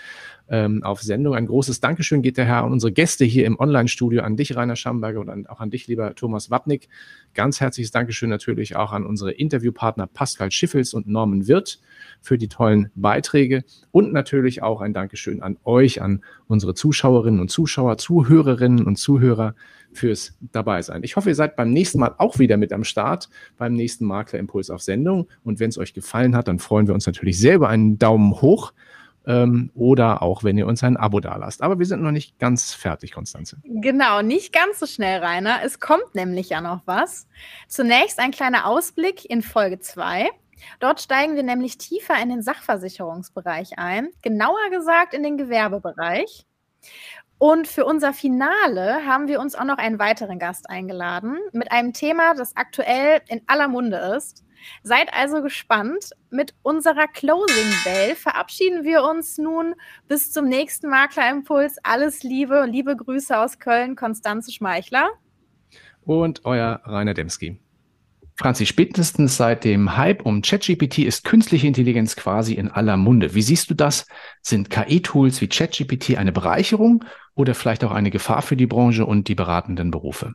[0.51, 1.33] ähm, auf Sendung.
[1.33, 5.21] Ein großes Dankeschön geht daher an unsere Gäste hier im Online-Studio, an dich, Rainer Schamberger,
[5.21, 6.89] und an, auch an dich, lieber Thomas Wapnick.
[7.33, 11.79] Ganz herzliches Dankeschön natürlich auch an unsere Interviewpartner Pascal Schiffels und Norman Wirth
[12.19, 17.49] für die tollen Beiträge und natürlich auch ein Dankeschön an euch, an unsere Zuschauerinnen und
[17.49, 19.55] Zuschauer, Zuhörerinnen und Zuhörer
[19.93, 21.03] fürs Dabeisein.
[21.03, 24.69] Ich hoffe, ihr seid beim nächsten Mal auch wieder mit am Start, beim nächsten Maklerimpuls
[24.69, 25.29] auf Sendung.
[25.43, 28.41] Und wenn es euch gefallen hat, dann freuen wir uns natürlich sehr über einen Daumen
[28.41, 28.73] hoch
[29.25, 31.61] ähm, oder auch, wenn ihr uns ein Abo dalasst.
[31.61, 33.57] Aber wir sind noch nicht ganz fertig, Konstanze.
[33.63, 35.59] Genau, nicht ganz so schnell, Rainer.
[35.63, 37.27] Es kommt nämlich ja noch was.
[37.67, 40.29] Zunächst ein kleiner Ausblick in Folge 2.
[40.79, 46.45] Dort steigen wir nämlich tiefer in den Sachversicherungsbereich ein, genauer gesagt in den Gewerbebereich.
[47.37, 51.91] Und für unser Finale haben wir uns auch noch einen weiteren Gast eingeladen mit einem
[51.91, 54.43] Thema, das aktuell in aller Munde ist.
[54.83, 56.11] Seid also gespannt.
[56.29, 59.75] Mit unserer Closing Bell verabschieden wir uns nun
[60.07, 61.77] bis zum nächsten Maklerimpuls.
[61.83, 65.09] Alles Liebe, liebe Grüße aus Köln, Konstanze Schmeichler.
[66.03, 67.59] Und euer Rainer Demski.
[68.35, 73.35] Franzi, spätestens seit dem Hype um ChatGPT ist künstliche Intelligenz quasi in aller Munde.
[73.35, 74.07] Wie siehst du das?
[74.41, 77.05] Sind KI-Tools wie ChatGPT eine Bereicherung
[77.35, 80.33] oder vielleicht auch eine Gefahr für die Branche und die beratenden Berufe?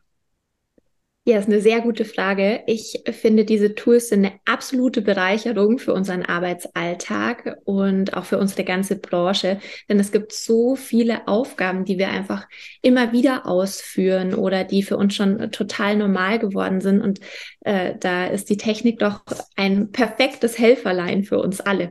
[1.28, 2.62] Ja, ist eine sehr gute Frage.
[2.68, 8.62] Ich finde, diese Tools sind eine absolute Bereicherung für unseren Arbeitsalltag und auch für unsere
[8.62, 9.58] ganze Branche,
[9.88, 12.46] denn es gibt so viele Aufgaben, die wir einfach
[12.80, 17.00] immer wieder ausführen oder die für uns schon total normal geworden sind.
[17.00, 17.18] Und
[17.62, 19.22] äh, da ist die Technik doch
[19.56, 21.90] ein perfektes Helferlein für uns alle.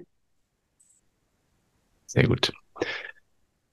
[2.05, 2.53] Sehr gut.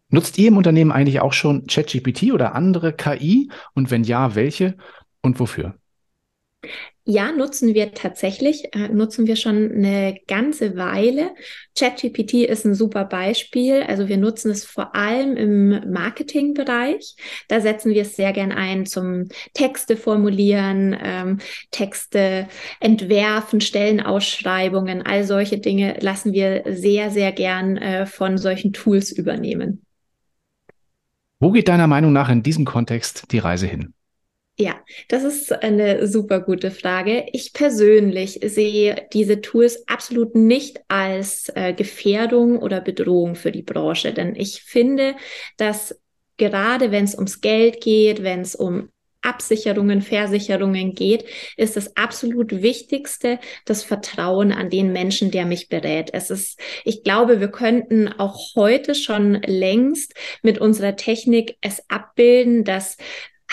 [0.08, 3.48] Nutzt ihr im Unternehmen eigentlich auch schon ChatGPT oder andere KI?
[3.74, 4.76] Und wenn ja, welche?
[5.22, 5.76] Und wofür?
[7.04, 11.34] Ja, nutzen wir tatsächlich, äh, nutzen wir schon eine ganze Weile.
[11.76, 13.82] ChatGPT ist ein super Beispiel.
[13.82, 17.16] Also wir nutzen es vor allem im Marketingbereich.
[17.48, 21.38] Da setzen wir es sehr gern ein zum Texte formulieren, ähm,
[21.72, 22.46] Texte
[22.78, 29.84] entwerfen, Stellenausschreibungen, all solche Dinge lassen wir sehr, sehr gern äh, von solchen Tools übernehmen.
[31.40, 33.92] Wo geht deiner Meinung nach in diesem Kontext die Reise hin?
[34.58, 37.26] Ja, das ist eine super gute Frage.
[37.32, 44.12] Ich persönlich sehe diese Tools absolut nicht als äh, Gefährdung oder Bedrohung für die Branche,
[44.12, 45.16] denn ich finde,
[45.56, 45.98] dass
[46.36, 48.90] gerade wenn es ums Geld geht, wenn es um
[49.22, 51.24] Absicherungen, Versicherungen geht,
[51.56, 56.10] ist das absolut Wichtigste das Vertrauen an den Menschen, der mich berät.
[56.12, 62.64] Es ist, ich glaube, wir könnten auch heute schon längst mit unserer Technik es abbilden,
[62.64, 62.96] dass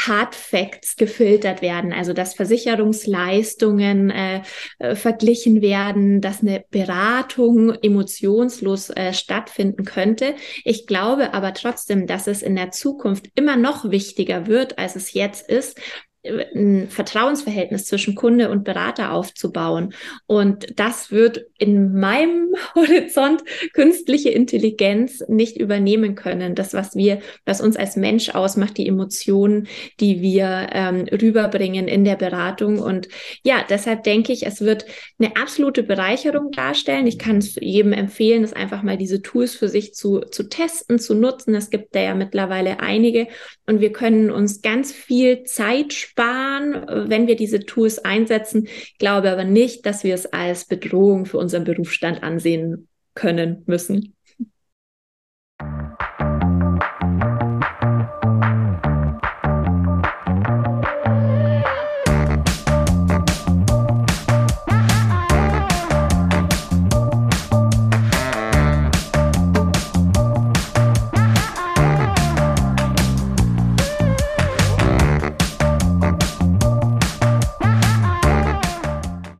[0.08, 4.41] Hard Facts gefiltert werden, also dass Versicherungsleistungen äh,
[4.80, 10.36] äh, verglichen werden, dass eine Beratung emotionslos äh, stattfinden könnte.
[10.64, 15.14] Ich glaube aber trotzdem, dass es in der Zukunft immer noch wichtiger wird, als es
[15.14, 15.80] jetzt ist,
[16.26, 19.93] ein Vertrauensverhältnis zwischen Kunde und Berater aufzubauen.
[20.28, 23.41] Und das wird in meinem Horizont
[23.74, 26.55] künstliche Intelligenz nicht übernehmen können.
[26.55, 29.67] Das, was wir, was uns als Mensch ausmacht, die Emotionen,
[30.01, 32.80] die wir ähm, rüberbringen in der Beratung.
[32.80, 33.07] Und
[33.43, 34.86] ja, deshalb denke ich, es wird
[35.20, 37.07] eine absolute Bereicherung darstellen.
[37.07, 40.99] Ich kann es jedem empfehlen, es einfach mal diese Tools für sich zu, zu testen,
[40.99, 41.55] zu nutzen.
[41.55, 43.28] Es gibt da ja mittlerweile einige
[43.65, 48.66] und wir können uns ganz viel Zeit sparen, wenn wir diese Tools einsetzen.
[48.66, 54.16] Ich glaube aber nicht, dass wir es als Bedrohung für unseren Berufsstand ansehen können müssen.